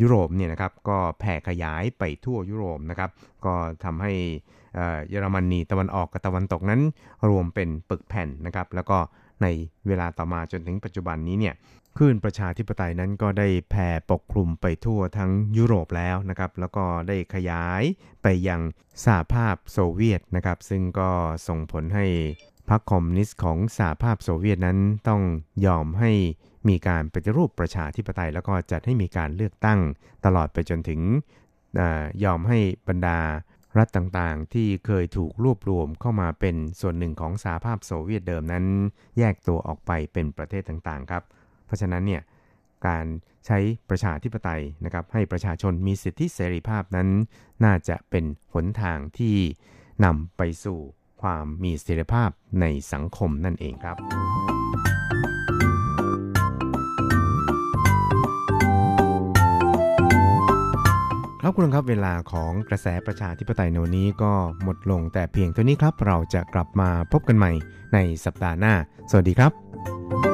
[0.00, 3.10] ยุโรปเนี่ยนะครับก็แผ่ขยายไปทั่วยุโรปนะครับ
[3.44, 4.12] ก็ทำให้
[5.08, 6.80] เยอรมนีตะวันออกกับตะวันตกนั้น
[7.28, 8.98] รวมเป็นปึกแผ่นนะครับแล้วก็
[9.44, 9.48] ใน
[9.86, 11.54] เวลาต่อมาจนถึงปัจจุบันนี้เนี่ย
[11.96, 17.82] คลื่นประชาธิปไตยนั้นก็ได้แผ่ปกคลุมไปทั่วทั้งยุโรปแล้วนะครับ แล้วก็ได้ขยาย
[18.22, 18.60] ไปยัง
[19.04, 21.10] สหภาพโซเวียตนะครับ ซึ่งก็
[21.48, 22.06] ส่งผลให้
[22.70, 24.78] พรรคคอมมิวนิสต์ของสหภาพโซเวียตนั้น
[25.08, 25.22] ต้อง
[25.66, 26.12] ยอมให้
[26.68, 29.80] มีการปฏิรูปประชาธิปไตย แล้วก็จัดให้มีการเลือกตั้ง
[30.24, 31.80] ตลอดไปจนถึง
[32.24, 33.18] ยอมให้บรรดา
[33.78, 38.64] รัฐต่างๆ ที่เคยถูกรวบรวมเข้ามาเป็นส่วนหนึ่งของสหภาพโซเวียตเดิมนั้น
[39.18, 41.22] แยกตัวออกไปเป็นประเทศต่างๆ ครับ
[41.66, 42.22] เพราะฉะนั้นเนี่ย
[42.86, 43.06] การ
[43.46, 43.58] ใช้
[43.90, 47.08] ประชาธิปไตยนะครับให้ประชาชนมีสิทธิเสรีภาพนั้น
[47.64, 49.36] น่าจะเป็นหนทางที่
[50.04, 50.78] นำไปสู่
[51.22, 53.96] ความมีเสรีภาพในสังคมนั่นเองครับ
[61.56, 64.32] คุณครับเวลาของกระแสประชาธิปไตยโนนี้ก็
[64.62, 67.52] หมดลงแต่เพียงเท่านี้ครับ เราจะกลับมาพบกันใหม่
[67.94, 68.74] ในสัปดาห์หน้า
[69.10, 70.33] สวัสดีครับ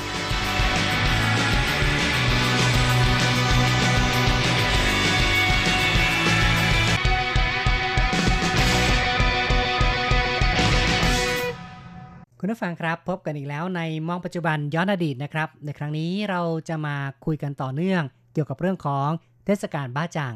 [12.43, 19.09] คุณผู้ฟังครับ พบกันอีกแล้วในมองปัจจุบันย้อนอดีตนะครับ ในครั้งนี้เราจะมาคุยกันต่อเนื่องเกี่ยวกับเรื่องของ
[19.45, 20.35] เทศกาลบ้าจ่าง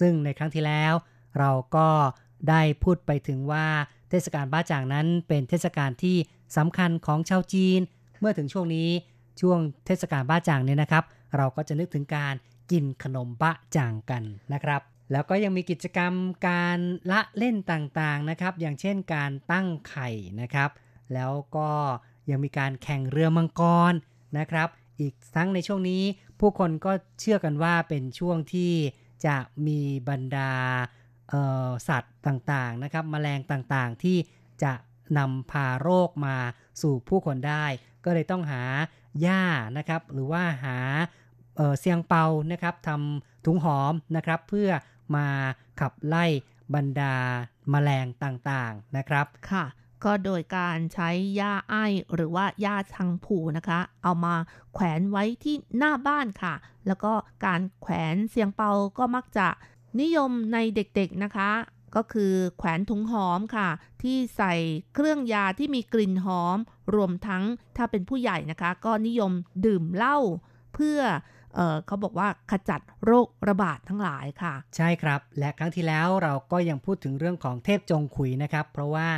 [0.00, 0.92] ซึ่งในครั้งที่แล้ว
[1.38, 1.88] เราก็
[2.48, 3.66] ได้พูดไปถึงว่า
[4.10, 6.16] เทศกาลบ้าจ่างนั้นเป็นเทศกาลที่
[6.56, 7.80] สำคัญของชาวจีน
[8.20, 8.88] เมื่อถึงช่วงนี้
[9.40, 11.04] ช่วงเทศกาลบ้าจ่างเนี่ยนะครับ
[11.36, 12.34] เราก็จะนึกถึงการ
[12.70, 14.22] กินขนมบ้าจ่างกัน
[14.52, 14.80] นะครับ
[15.12, 16.12] แล้วก็ยังมีกิจกรรม
[16.48, 16.78] การ
[17.10, 20.08] ละเล่นต่างๆนะครับ อย่างเช่นการตั้งไข่
[20.42, 20.70] นะครับ
[21.14, 21.70] แล้วก็
[22.30, 23.92] ยังมีการแข่งเรือมังกร
[24.38, 24.68] นะครับ
[25.00, 26.02] อีกทั้งในช่วงนี้
[26.40, 28.72] ผู้คนก็เชื่อกันว่าเป็นช่วงที่
[29.26, 29.36] จะ
[29.66, 30.50] มีบรรดา
[31.88, 34.18] สัตว์ต่างๆนะครับแมลงต่างๆที่
[34.62, 34.72] จะ
[35.18, 36.36] นำพาโรคมา
[36.82, 37.64] สู่ผู้คนได้
[38.04, 38.62] ก็เลยต้องหา
[39.20, 39.42] หญ้า
[39.78, 40.78] นะครับ หรือว่าหา
[41.56, 44.70] เเสียงเปานะครับทำถุงหอมนะครับ เพื่อ
[45.16, 45.26] มา
[45.80, 46.24] ขับไล่
[46.74, 47.14] บรรดา
[47.70, 49.64] แมลงต่างๆนะครับ ค่ะ
[50.04, 51.84] ก็โดยการใช้หญ้าไอ้
[52.14, 54.34] หรือว่าหญ้าชังผูนะคะ เอามา
[54.72, 56.54] แขวนไว้ที่หน้าบ้านค่ะ
[56.86, 57.12] แล้วก็
[57.46, 59.48] การแขวนเสียงเปาก็มักจะ
[60.00, 61.50] นิยมในเด็กๆนะคะ
[61.94, 63.68] ก็คือแขวนถุงหอมค่ะ
[64.02, 64.54] ที่ใส่
[64.94, 66.58] เครื่องยาที่มีกลิ่นหอม
[66.94, 67.42] รวมทั้ง
[67.76, 69.32] ถ้าเป็นผู้ใหญ่นะคะ ก็นิยม
[69.66, 70.18] ดื่มเหล้า
[70.74, 71.00] เพื่อ
[71.54, 79.08] เออเขาบอกว่าขจัดโรคระบาดทั้งหลายค่ะ ใช่ครับ และครั้งที่แล้วเราก็ยังพูดถึงเรื่องของเทพจงขุยนะครับ เพราะว่า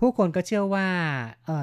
[0.00, 0.88] ผู้คนก็เชื่อว่า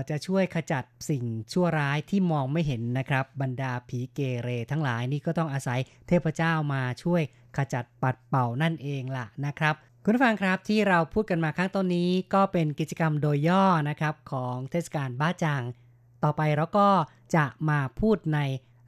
[0.09, 1.23] จะช่วยขจัดสิ่ง
[1.53, 7.21] ชั่วร้ายที่มองไม่เห็นนะครับ บรรดาผีเกเรทั้งหลายนี่ก็ต้องอาศัยเทพเจ้ามาช่วย
[7.57, 15.63] ขจัดปัดเป่านั่นเองล่ะนะครับ คุณผู้ฟังครับที่เราพูดกันมาข้างต้นนี้ก็เป็นกิจกรรมโดยย่อนะครับของเทศกาลบ้าจาง
[16.23, 16.89] ต่อไปเราก็
[17.35, 18.39] จะมาพูดใน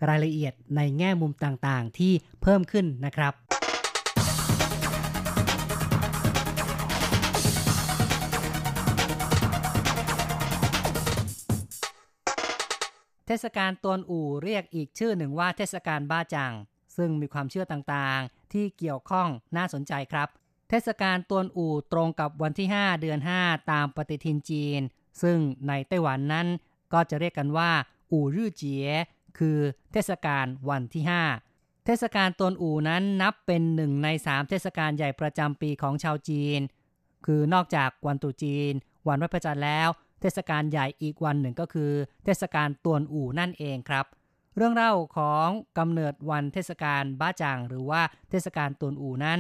[0.08, 3.34] รายละเอียดในแง่มุมต่างๆ ที่เพิ่มขึ้นนะครับ
[13.32, 16.54] เทศกาลตวนอู่เรียกอีกชื่อหนึ่งว่าเทศกาลบ้าจัง
[16.98, 19.28] ซึ่งมีความเชื่อต่างๆ ที่เกี่ยวข้อง
[19.58, 20.28] น่าสนใจครับ
[20.70, 24.82] เทศกาลตวนอู่ตรงกับวันที่ 5 เดือน 5 ตามปฏิทินจีน
[25.22, 26.48] ซึ่งในไต้หวันนั้น
[26.94, 27.72] ก็จะเรียกกันว่า
[28.12, 28.88] อู่รื่อเจี๋ย
[29.38, 29.58] คือ
[29.92, 31.04] เทศกาลวันที่
[31.46, 36.60] 5 เทศกาลตวนอู่นั้นนับเป็นหนึ่งใน 3 เทศกาลใหญ่ประจำปีของชาวจีน
[37.26, 38.74] คือนอกจากวันตรุษจีน
[39.08, 39.90] วันไหว้พระจันทร์แล้ว
[40.22, 41.92] เทศกาลใหญ่อีกวันหนึ่งก็คือ
[42.26, 44.06] เทศกาลตวนอู่นั่นเองครับ
[44.56, 45.48] เรื่องเล่าของ
[45.78, 49.40] กำเนิดวันเทศกาลบ้าจางหรือว่าเทศกาลตวนอู่นั้น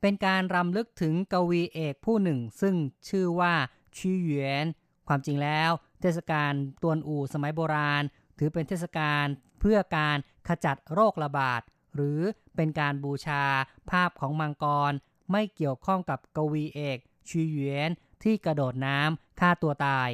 [0.00, 2.74] เป็นการรำลึกถึงกวีเอกผู้หนึ่ง ซึ่ง
[3.08, 3.54] ชื่อว่า
[3.96, 4.64] ชีเหวียน
[5.08, 6.52] ความจริงแล้ว เทศกาล
[6.82, 8.02] ตวนอู่สมัยโบราณ
[8.38, 9.26] ถือเป็นเทศกาล
[9.60, 10.16] เพื่อการ
[10.48, 11.60] ขจัดโรคระบาด
[11.94, 12.20] หรือ
[12.56, 13.44] เป็นการบูชา
[13.90, 14.92] ภาพของมังกร
[15.32, 16.98] ไม่เกี่ยวข้องกับกวีเอก
[17.28, 17.90] ชีเหวียน
[18.22, 20.10] ที่กระโดดน้ำ ฆ่าตัวตาย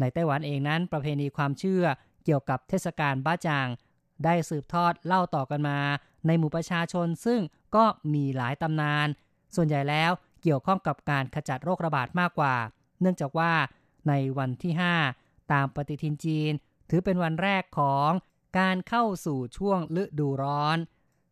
[0.00, 1.84] ในไต้หวันเองนั้นประเพณีความเชื่อ
[2.24, 3.68] เกี่ยวกับเทศกาลบ้าจาง
[4.24, 5.78] ได้สืบทอดเล่าต่อกันมา
[6.26, 7.40] ในหมู่ประชาชนซึ่ง
[7.76, 9.06] ก็มีหลายตำนาน
[9.54, 10.10] ส่วนใหญ่แล้ว
[10.42, 12.54] เกี่ยวข้องกับการขจัดโรคระบาดมากกว่า
[13.00, 13.52] เนื่องจากว่า
[14.08, 14.72] ในวันที่
[15.12, 16.52] 5 ตามปฏิทินจีน
[16.90, 18.10] ถือเป็นวันแรกของ
[18.58, 20.78] การเข้าสู่ช่วงฤดูร้อน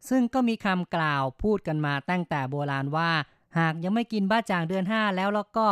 [0.09, 3.11] ซึ่งก็มีคำกล่าวพูดกันมาตั้งแต่โบราณว่า
[3.59, 5.67] หากยังไม่กินบ้าจางเดือน 5 แล้วแล้วก็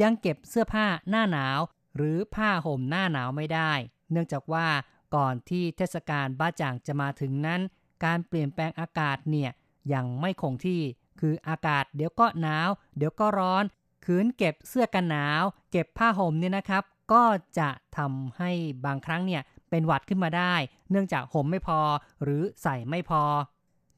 [0.00, 1.60] ยังเก็บเสื้อผ้าหน้าหนาว
[1.96, 3.72] หรือผ้าห่มหน้าหนาวไม่ได้
[4.10, 4.66] เนื่องจากว่า
[5.14, 7.60] ก่อนที่เทศกาลบ้าจ่างจะมาถึงนั้น
[8.04, 9.50] การเปลี่ยนแปลงอากาศเนี่ย
[9.92, 10.82] ยังไม่คงที่
[11.20, 13.64] คืออากาศเดี๋ยวก็หนาว เดี๋ยวก็ร้อน
[14.04, 17.24] ขืนเก็บเสื้อกันหนาว เก็บผ้าห่มเนี่ยนะครับ ก็
[17.58, 18.50] จะทำให้
[18.86, 20.54] บางครั้งเนี่ยเป็นหวัดขึ้นมาได้
[20.90, 21.80] เนื่องจากห่มไม่พอ
[22.22, 23.22] หรือใส่ไม่พอ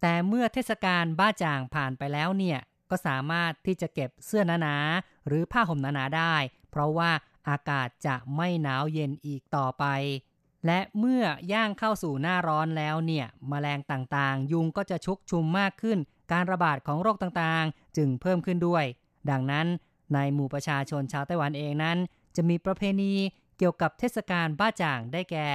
[0.00, 2.58] แต่เมื่อเทศกาลบ้าจ่างผ่านไปแล้วเนี่ย
[2.90, 6.34] ก็สามารถที่จะเก็บเสื้อหนาๆหรือผ้าห่มหนาๆได้
[6.70, 7.10] เพราะว่า
[7.48, 9.84] อากาศจะไม่หนาวเย็นอีกต่อไป
[10.66, 15.98] และเมื่อย่างเข้าสู่หน้าร้อนแล้วเนี่ยมแมลงต่างๆ ยุงก็จะชุกชุมมากขึ้น
[16.32, 18.84] การระบาดของโรคต่างๆ จึงเพิ่มขึ้นด้วย
[19.30, 19.66] ดังนั้น
[20.14, 21.98] ในหมู่ประชาชนชาวไต้หวันเองนั้น
[22.36, 23.12] จะมีประเพณี
[23.58, 25.48] เกี่ยวกับเทศกาลบ้าจ่างได้แก่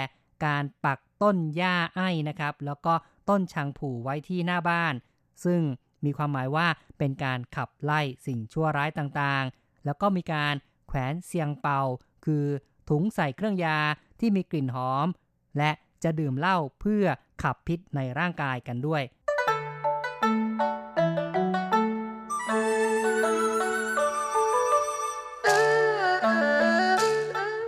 [0.45, 2.93] การปักต้นหญ้าไอ้นะครับ แล้วก็
[3.29, 4.93] ต้นชังผูไว้ที่หน้าบ้าน
[5.45, 5.61] ซึ่ง
[6.05, 10.53] มีความหมายว่าเป็นการขับไล่สิ่งชั่วร้ายต่างๆ แล้วก็มีการ
[10.87, 11.79] แขวนเซียงเปา
[12.25, 12.45] คือ
[12.89, 13.79] ถุงใส่เครื่องยา
[14.19, 15.07] ที่มีกลิ่นหอม
[15.57, 15.71] และ
[16.03, 17.05] จะดื่มเหล้าเพื่อ
[17.43, 19.03] ขับพิษในร่างกายกันด้วย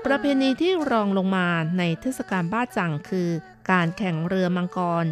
[0.06, 3.30] ประเพณีที่รองลงมาในเทศกาลบ้าจังคือ
[3.72, 5.06] การแข่งเรือมังกร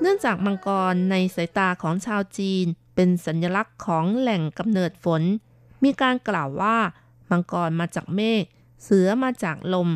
[0.00, 5.22] เนื่องจากมังกรในสายตาของชาวจีน เป็นสัญลักษณ์ของแหล่งกำเนิดฝน
[5.84, 6.76] มีการกล่าวว่า
[7.30, 8.44] มังกรมาจากเมฆ
[8.82, 9.88] เสือมาจากลม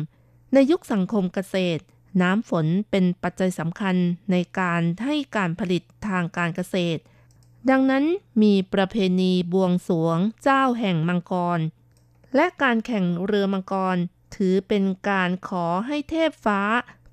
[0.53, 1.83] ในยุคสังคมเกษตร
[2.21, 3.95] น้ำฝนเป็นปัจจัยสำคัญ
[4.31, 7.01] ในการให้การผลิตทางการเกษตร
[7.69, 8.05] ดังนั้น
[8.43, 11.59] มีประเพณีบวงสวงเจ้าแห่งมังกร
[12.35, 13.97] และการแข่งเรือมังกร
[14.35, 16.61] ถือเป็นการขอให้เทพฟ้า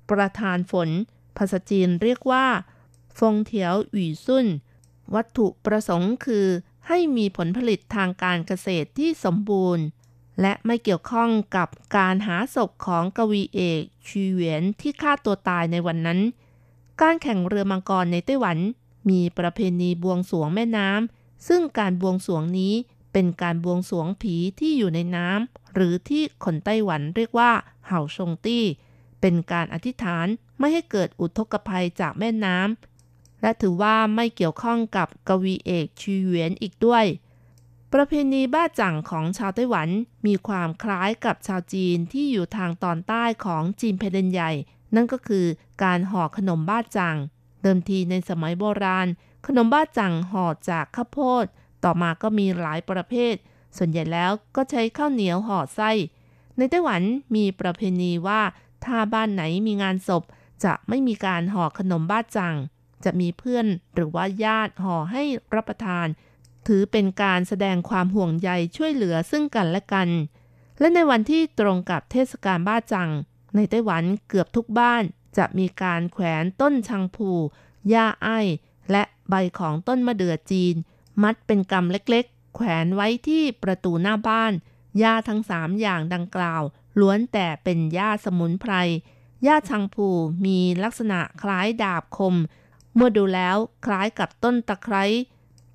[0.09, 0.89] ประทานฝน
[1.37, 2.45] ภาษาจีนเรียกว่า
[3.19, 4.47] ฟงเถียวหวี่ซุ่น
[5.13, 6.47] วัตถุประสงค์คือ
[6.87, 9.85] ให้มีผลผลิตทางการเกษตรที่สมบูรณ์
[10.41, 16.19] และไม่เกี่ยวข้องกับการหาศพของกวีเอกชีเหวียนที่ฆ่าตัวตายในวันนั้น
[17.01, 18.57] การแข่งเรือมังกรในไต้หวัน
[19.09, 22.73] มีประเพณีบวงสวงแม่น้ำซึ่งการบวงสวงนี้
[23.13, 27.51] เป็นการบวงสวงผีที่อยู่ในน้ำหรือที่คนไต้หวันเรียกว่า
[27.87, 28.65] เห่าชงตี้
[29.21, 30.27] เป็นการอธิษฐาน
[30.59, 32.92] ไม่ให้เกิดอุทกภัยจากแม่น้ำ
[33.43, 37.05] และถือว่าไม่เกี่ยวข้องกับกวีเอกชีเหวียนอีกด้วย
[37.93, 39.89] ประเพณีบ้าจั่งของชาวไต้หวัน
[40.25, 44.51] มีความคล้ายกับชาวจีนที่อยู่ทางตอนใต้ของจีนแผ่นดินใหญ่
[44.95, 45.45] นั่นก็คือ
[45.83, 47.17] การห่อขนมบ้าจั่ง
[47.61, 49.07] เดิมทีในสมัยโบราณ
[49.47, 51.45] ขนมบ้าจั่งห่อจากข้าวโพด
[51.83, 53.35] ต่อมาก็มีหลายประเภท
[53.77, 55.91] ส่วนใหญ่แล้วก็ใช้ข้าวเหนียวห่อไส้
[56.57, 57.01] ในไต้หวัน
[57.35, 58.41] มีประเพณีว่า
[58.85, 60.23] ถ้าบ้านไหนมีงานศพ
[60.63, 62.55] จะไม่มีการห่อขนมบ้าจัง
[63.05, 65.23] จะมีเพื่อนหรือว่าญาติห่อให้
[65.55, 66.07] รับประทาน
[66.67, 70.09] ถือเป็นการแสดงความห่วงใยช่วยเหลือซึ่งกันและกัน
[70.79, 73.09] และในวันที่ตรงกับเทศกาลบ้าจัง
[73.55, 75.03] ในไต้หวันเกือบทุกบ้าน
[75.37, 77.29] จะมีการแขวนต้นชังผู
[77.89, 78.39] หญ้าไอ้
[78.91, 80.75] และใบของต้นมะเดื่อจีน
[81.23, 84.53] มัดเป็นกำเล็กๆ แขวนไว้ที่ประตูหน้าบ้าน
[84.99, 86.61] หญ้าทั้งสามอย่างดังกล่าว
[86.99, 88.73] ล้วนแต่เป็นหญ้าสมุนไพร
[89.43, 90.07] หญ้าชังผู
[90.45, 92.35] มีลักษณะคล้ายดาบคม
[92.95, 95.03] เมื่อดูแล้วคล้ายกับต้นตะไคร้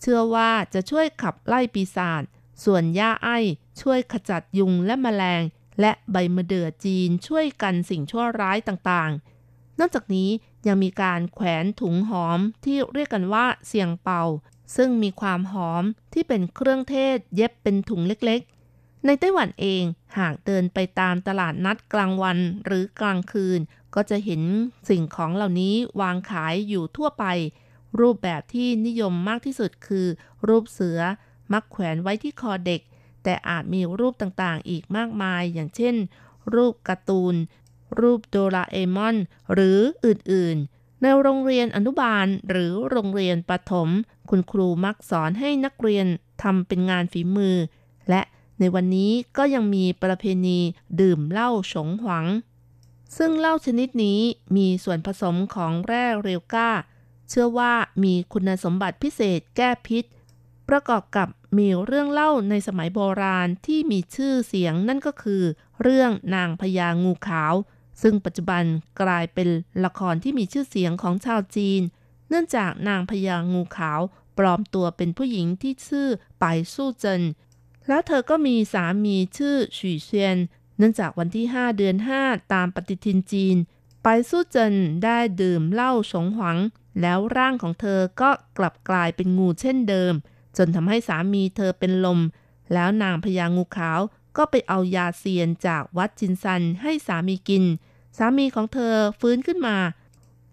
[0.01, 2.23] เชื่อว่าจะช่วยขับไล่ปีศาจ
[2.64, 3.39] ส่วนหญ้าไอ้
[3.81, 5.43] ช่วยขจัดยุงและแมลง
[5.81, 10.31] และใบมะเดื่อจีนช่วยกันสิ่งชั่วร้ายต่างๆ นอกจากนี้
[10.66, 14.25] ยังมีการแขวนถุงหอมที่เรียกกันว่าเสียงเป่า
[14.77, 19.83] ซึ่งมีความหอมที่เป็นเครื่องเทศเย็บเป็นถุงเล็กๆ ในไต้หวันเอง
[20.19, 23.61] หากเดินไปตามตลาดนัดกลางวันหรือกลางคืน
[23.95, 24.43] ก็จะเห็น
[24.89, 27.24] สิ่งของเหล่านี้วางขายอยู่ทั่วไป
[28.01, 30.07] รูปแบบที่นิยมมากที่สุดคือ
[30.49, 31.01] รูปเสือ
[31.53, 32.80] มักแขวนไว้ที่คอเด็ก
[33.24, 35.95] แต่อาจมีรูปต่างๆ อีกมากมาย อย่างเช่น
[36.55, 37.34] รูปการ์ตูน
[38.01, 39.16] รูปโดราเอมอน
[39.53, 43.89] หรืออื่นๆ ในโรงเรียนอนุบาลหรือโรงเรียนประถม
[44.30, 46.07] คุณครูมักสอนให้นักเรียน
[46.43, 47.57] ทำเป็นงานฝีมือ
[48.11, 48.22] และ
[48.59, 50.59] ในวันนี้ก็ยังมีประเพณี
[51.01, 52.26] ดื่มเหล้าฉงหวัง
[53.17, 54.21] ซึ่งเหล้าชนิดนี้
[54.57, 56.71] มีส่วนผสมของแร่เรลก้า
[57.29, 57.73] เชื่อว่า
[58.05, 60.05] มีคุณสมบัติพิเศษแก้พิษ
[60.69, 61.29] ประกอบกับ
[61.59, 65.43] มีเรื่องเล่าในสมัยโบราณที่มีชื่อเสียงนั่นก็คือ
[65.83, 67.55] เรื่องนางพญางูขาว
[68.03, 68.65] ซึ่งปัจจุบัน
[69.03, 69.49] กลายเป็น
[69.85, 71.81] ละครที่มีชื่อเสียงของชาวจีน
[72.29, 74.01] เนื่องจากนางพญางูขาว
[74.39, 76.09] ปลอมตัวเป็นผู้หญิงที่ชื่อ
[76.41, 76.45] ไป
[76.75, 77.23] สู้เจิน
[77.89, 80.39] แล้วเธอก็มีสามีชื่อฉุยเซียน
[80.79, 83.57] เนื่องจากวันที่ 5 เดือน 5 ตามปฏิทินจีน
[84.05, 84.74] ไปสู้เจิน
[85.05, 86.59] ได้ดื่มเหล้าสงหวัง
[87.01, 90.12] แล้วร่างของเธอก็กลับกลายเป็นงูเช่นเดิม
[90.57, 92.20] จนทำให้สามีเธอเป็นลม
[92.72, 94.01] แล้วนางพญางูขาว
[94.37, 97.64] ก็ไปเอายาเซียนจากวัดจินซันให้สามีกิน
[98.18, 99.76] สามีของเธอฟื้นขึ้นมา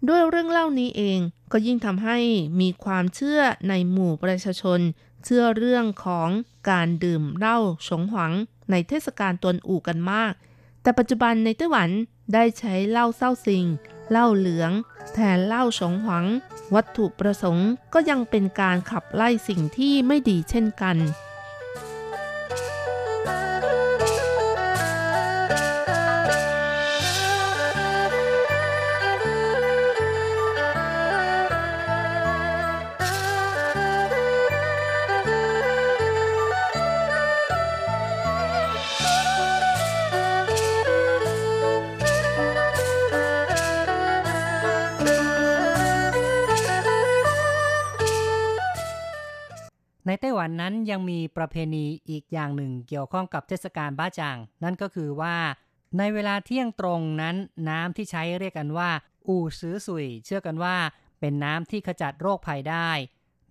[0.08, 1.18] ด้วยเรื่องเล่านี้เอง
[1.52, 2.18] ก็ยิ่งทำให้
[2.60, 4.80] มีความเชื่อในหมู่ประชาชน
[5.24, 6.28] เชื่อเรื่องของ
[6.70, 8.32] การดื่มเหล้าฉงหวัง
[8.70, 10.32] ในเทศกาลตวนอู่กันมาก
[10.82, 11.90] แต่ปัจจุบันในไต้หวัน
[12.34, 13.64] ได้ใช้เหล้าเศร้าซิง
[14.10, 14.72] เหล้าเหลือง
[15.12, 16.26] แทนเหล้าสงหวัง
[16.74, 20.96] วัตถุประสงค์ก็ยังเป็นการขับไล่สิ่งที่ไม่ดีเช่นกัน
[50.06, 55.36] ในไต้หวันนั้นยังมีประเพณีอีกอย่างหนึ่งเกี่ยวข้องกับเทศกาลบ้าจาง นั่นก็คือว่า
[55.98, 57.36] ในเวลาเที่ยงตรงนั้น
[57.68, 58.90] น้ำที่ใช้เรียกกันว่า
[59.28, 60.76] อู่ซื้อสุย เชื่อกันว่า
[61.20, 62.90] เป็นน้ำที่ขจัดโรคภัยได้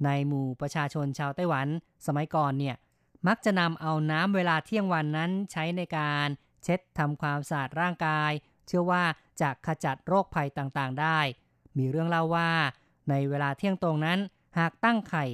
[0.05, 1.67] ในหมู่ประชาชนชาวไต้หวัน
[2.05, 2.75] สมัยก่อนเนี่ย
[3.27, 6.27] มักจะนำเอาน้ำเวลาเที่ยงวันนั้นใช้ในการ
[6.63, 8.31] เช็ดทำความสะอาดร่างกาย
[8.67, 9.03] เชื่อว่า
[9.41, 11.19] จะขจัดโรคภัยต่างๆได้
[11.77, 12.51] มีเรื่องเล่าว่า
[13.09, 14.19] ในเวลาเที่ยงตรงนั้น
[14.57, 15.25] หากตั้งไข่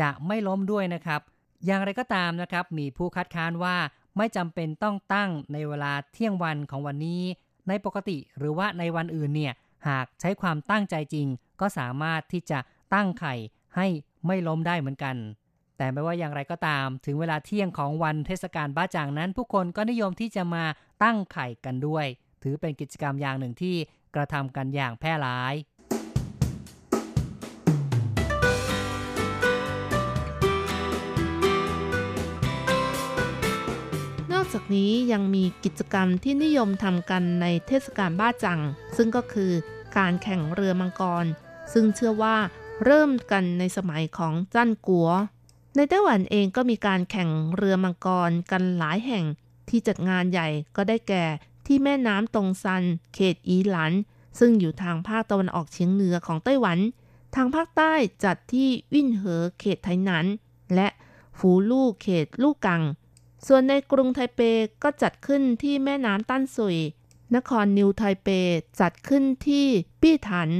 [0.00, 1.20] จะไม่ล้มด้วยนะครับ
[1.66, 3.76] อย่างไรก็ตามนะครับ มีผู้คัดค้านว่า
[4.16, 7.22] ไม่จำเป็นต้องตั้งในเวลาเที่ยงวันของวันนี้
[7.68, 9.52] ในปกติหรือว่าในวันอื่นเนี่ย
[9.88, 11.26] หากใช้ความตั้งใจจริง
[11.60, 12.58] ก็สามารถที่จะ
[12.94, 13.34] ตั้งไข่
[13.76, 13.86] ให้
[14.26, 15.16] ไม่ล้มได้เหมือนกัน
[15.76, 20.64] แต่ไม่ว่าอย่างไรก็ตาม ถึงเวลาเที่ยงของวันเทศกาลบ้าจางนั้น ผู้คนก็นิยมที่จะมา
[21.02, 22.06] ตั้งไข่กันด้วย
[22.42, 23.76] ถือเป็นกิจกรรมอย่างหนึ่งที่
[24.14, 25.54] กระทำกันอย่างแพร่หลาย
[34.54, 38.60] จากนี้ยังมีกิจกรรมที่นิยมทำกันในเทศกาลบ้าจัง
[38.96, 39.52] ซึ่งก็คือ
[39.96, 41.24] การแข่งเรือมังกร
[41.72, 42.36] ซึ่งเชื่อว่า
[42.84, 45.08] เริ่มกันในสมัยของจั้นกัว
[45.76, 49.24] ในไต้หวันเองก็มีการแข่งเรือมังกรกันหลายแห่ง
[49.68, 51.24] ที่จัดงานใหญ่ก็ได้แก่
[51.66, 52.82] ที่แม่น้ำตงซัน
[53.14, 53.92] เขตอีหลัน
[54.38, 56.78] ซึ่งอยู่ทางภาคตะวันออกเฉียงเหนือของไต้หวัน
[57.34, 57.92] ทางภาคใต้
[58.24, 60.26] จัดที่วินเหอเขตไทหนัน
[60.74, 60.88] และ
[61.38, 62.82] ฟูลู่เขตลู่กัง
[63.46, 64.40] ส่วนในกรุงไทเป
[64.82, 66.78] ก็จัดขึ้นที่แม่น้ำตั้นซุย
[67.36, 68.28] นครนิวไทเป
[68.80, 69.66] จัดขึ้นที่
[70.00, 70.50] ปี้ถัน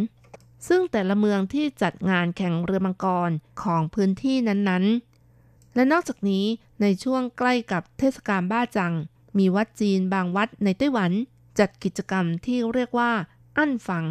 [0.69, 3.31] ซึ่งแต่ละเมืองที่จัดงานแข่งเรือมังกร
[3.63, 6.45] ของพื้นที่นั้นๆ และนอกจากนี้
[6.81, 8.93] ในช่วงใกล้กับเทศกาลบ้าจัง
[9.39, 11.13] มีวัดจีนบางวัดในไต้หวัน
[11.59, 13.13] จัดกิจกรรมที่เรียกว่า
[13.57, 14.05] อั้นฟัง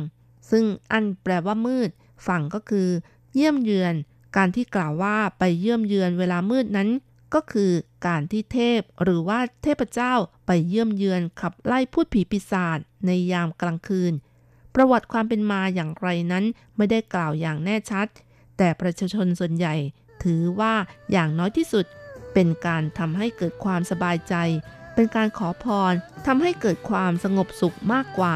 [0.52, 1.90] ซึ่งอั้นแปลว่ามืด
[2.28, 2.90] ฝั่งก็คือ
[3.34, 3.94] เยี่ยมเยือน
[4.36, 6.90] การที่กล่าวว่าไปเยี่ยมเยือนเวลามืดนั้น
[7.34, 7.72] ก็คือ
[8.06, 10.14] การที่เทพ หรือว่าเทพเจ้า
[10.46, 14.14] ไปเยี่ยมเยือนขับไล่พูดผีปีศาจในยามกลางคืน
[14.76, 16.46] ประวัติความเป็นมาอย่างไรนั้น
[16.78, 18.08] ไม่ได้กล่าวอย่างแน่ชัด
[18.58, 19.76] แต่ประชาชนส่วนใหญ่
[20.24, 20.74] ถือว่า
[21.12, 21.86] อย่างน้อยที่สุด
[22.34, 24.36] เป็นการทำให้เกิดความสบายใจ
[24.94, 25.94] เป็นการขอพร
[26.26, 28.36] ทำให้เกิดความสงบสุขมากกว่า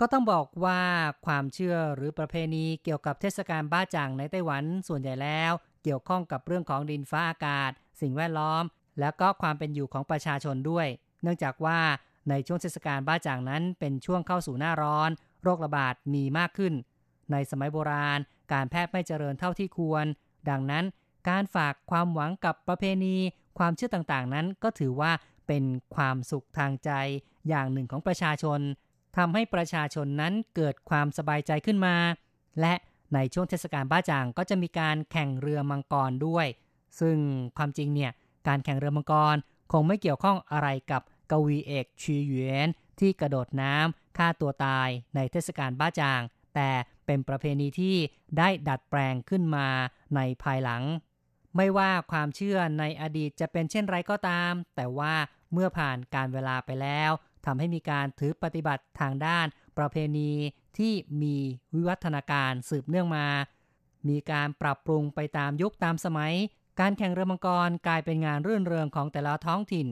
[0.00, 0.80] ก็ต้องบอกว่า
[1.26, 7.70] ความเชื่อหรือประเพณีเกี่ยวกับเทศกาลบ้าจ่างในไต้หวันส่วนใหญ่แล้ว เกี่ยวข้องกับเรื่องของดินฟ้าอากาศ
[8.00, 8.64] สิ่งแวดล้อม
[9.00, 10.86] แล้วก็ความเป็นอยู่ของประชาชนด้วย
[11.22, 11.78] เนื่องจากว่า
[12.30, 15.10] ในช่วงเทศกาลบ้าจ่างนั้น เป็นช่วงเข้าสู่หน้าร้อน
[15.42, 16.74] โรคระบาดมีมากขึ้น
[17.32, 18.18] ในสมัยโบราณ
[18.52, 20.04] การแพทย์ไม่เจริญเท่าที่ควร
[20.50, 20.84] ดังนั้น
[21.28, 23.16] การฝากความหวังกับประเพณี
[23.58, 25.12] ความเชื่อต่างๆนั้นก็ถือว่า
[25.46, 26.90] เป็นความสุขทางใจ
[27.48, 28.60] อย่างหนึ่งของประชาชน
[29.16, 31.96] ทำให้ประชาชนนั้นเกิดความสบายใจขึ้นมา
[32.60, 32.74] และ
[33.14, 36.46] ในช่วงเทศกาลบ้าจางก็จะมีการแข่งเรือมังกรด้วย
[37.00, 37.16] ซึ่ง
[37.56, 38.12] ความจริงเนี่ย
[38.48, 39.36] การแข่งเรือมังกร
[39.72, 42.68] คงไม่เกี่ยวข้องอะไรกับกวีเอกชีเหวียน
[43.00, 46.20] ที่กระโดดน้ำฆ่าตัวตายในเทศกาลบ้าจาง
[46.54, 46.70] แต่
[47.06, 47.96] เป็นประเพณีที่
[48.38, 49.68] ได้ดัดแปลงขึ้นมา
[50.16, 50.82] ในภายหลัง
[51.56, 55.14] ไม่ว่าความเชื่อในอดีตจะเป็นเช่นไรก็ตาม แต่ว่า
[55.52, 57.10] เมื่อผ่านการเวลาไปแล้ว
[57.46, 59.46] ทำให้มีการถือปฏิบัติทางด้าน
[59.78, 60.32] ประเพณี
[60.78, 60.92] ที่
[61.22, 61.36] มี
[61.74, 63.26] วิวัฒนาการสืบเนื่องมา
[64.08, 66.34] มีการปรับปรุงไปตามยุคตามสมัย
[66.80, 69.86] การแข่งเรือมังกรกลายเป็นงานรื่นเริงของแต่ละท้องถิ่น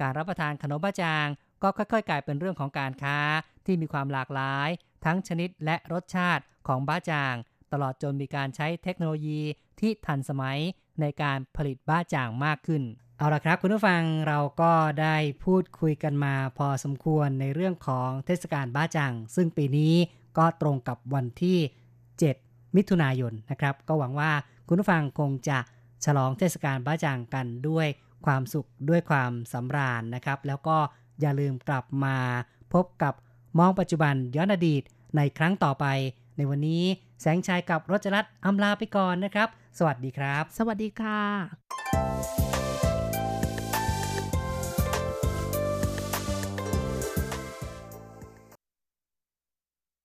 [0.00, 1.26] การรับประทานขนมบ้าจาง
[1.62, 3.18] ก็ค่อยๆ กลายเป็นเรื่องของการค้า
[3.66, 4.68] ที่มีความหลากหลาย
[5.04, 7.34] ทั้งชนิดและรสชาติของบ้าจาง
[7.72, 9.40] ตลอดจนมีการใช้เทคโนโลยี
[9.80, 10.58] ที่ทันสมัย
[11.00, 12.82] ในการผลิตบ้าจางมากขึ้น
[13.18, 19.94] เอาละครับคุณผู้ฟังเราก็ได้พูดคุยกันมาพอสมควรในเรื่องของเทศกาลบ้าจัง ซึ่งปีนี้
[20.38, 21.58] ก็ตรงกับวันที่
[22.16, 24.32] 7 มิถุนายนนะครับ ก็หวังว่า
[24.68, 25.58] คุณผู้ฟังคงจะ
[26.04, 27.86] ฉลองเทศกาลบ้าจังกันด้วย
[28.26, 30.76] ความสุขด้วยความสำราญนะครับ แล้วก็
[31.20, 32.16] อย่าลืมกลับมา
[32.74, 33.14] พบกับ
[33.58, 34.82] มองปัจจุบันย้อนอดีต
[35.16, 35.86] ในครั้งต่อไป
[36.36, 36.84] ในวันนี้
[37.20, 39.48] แสงชัยกับรจรัตน์อำลาไปก่อนนะครับ
[39.78, 42.43] สวัสดีครับ สวัสดีค่ะ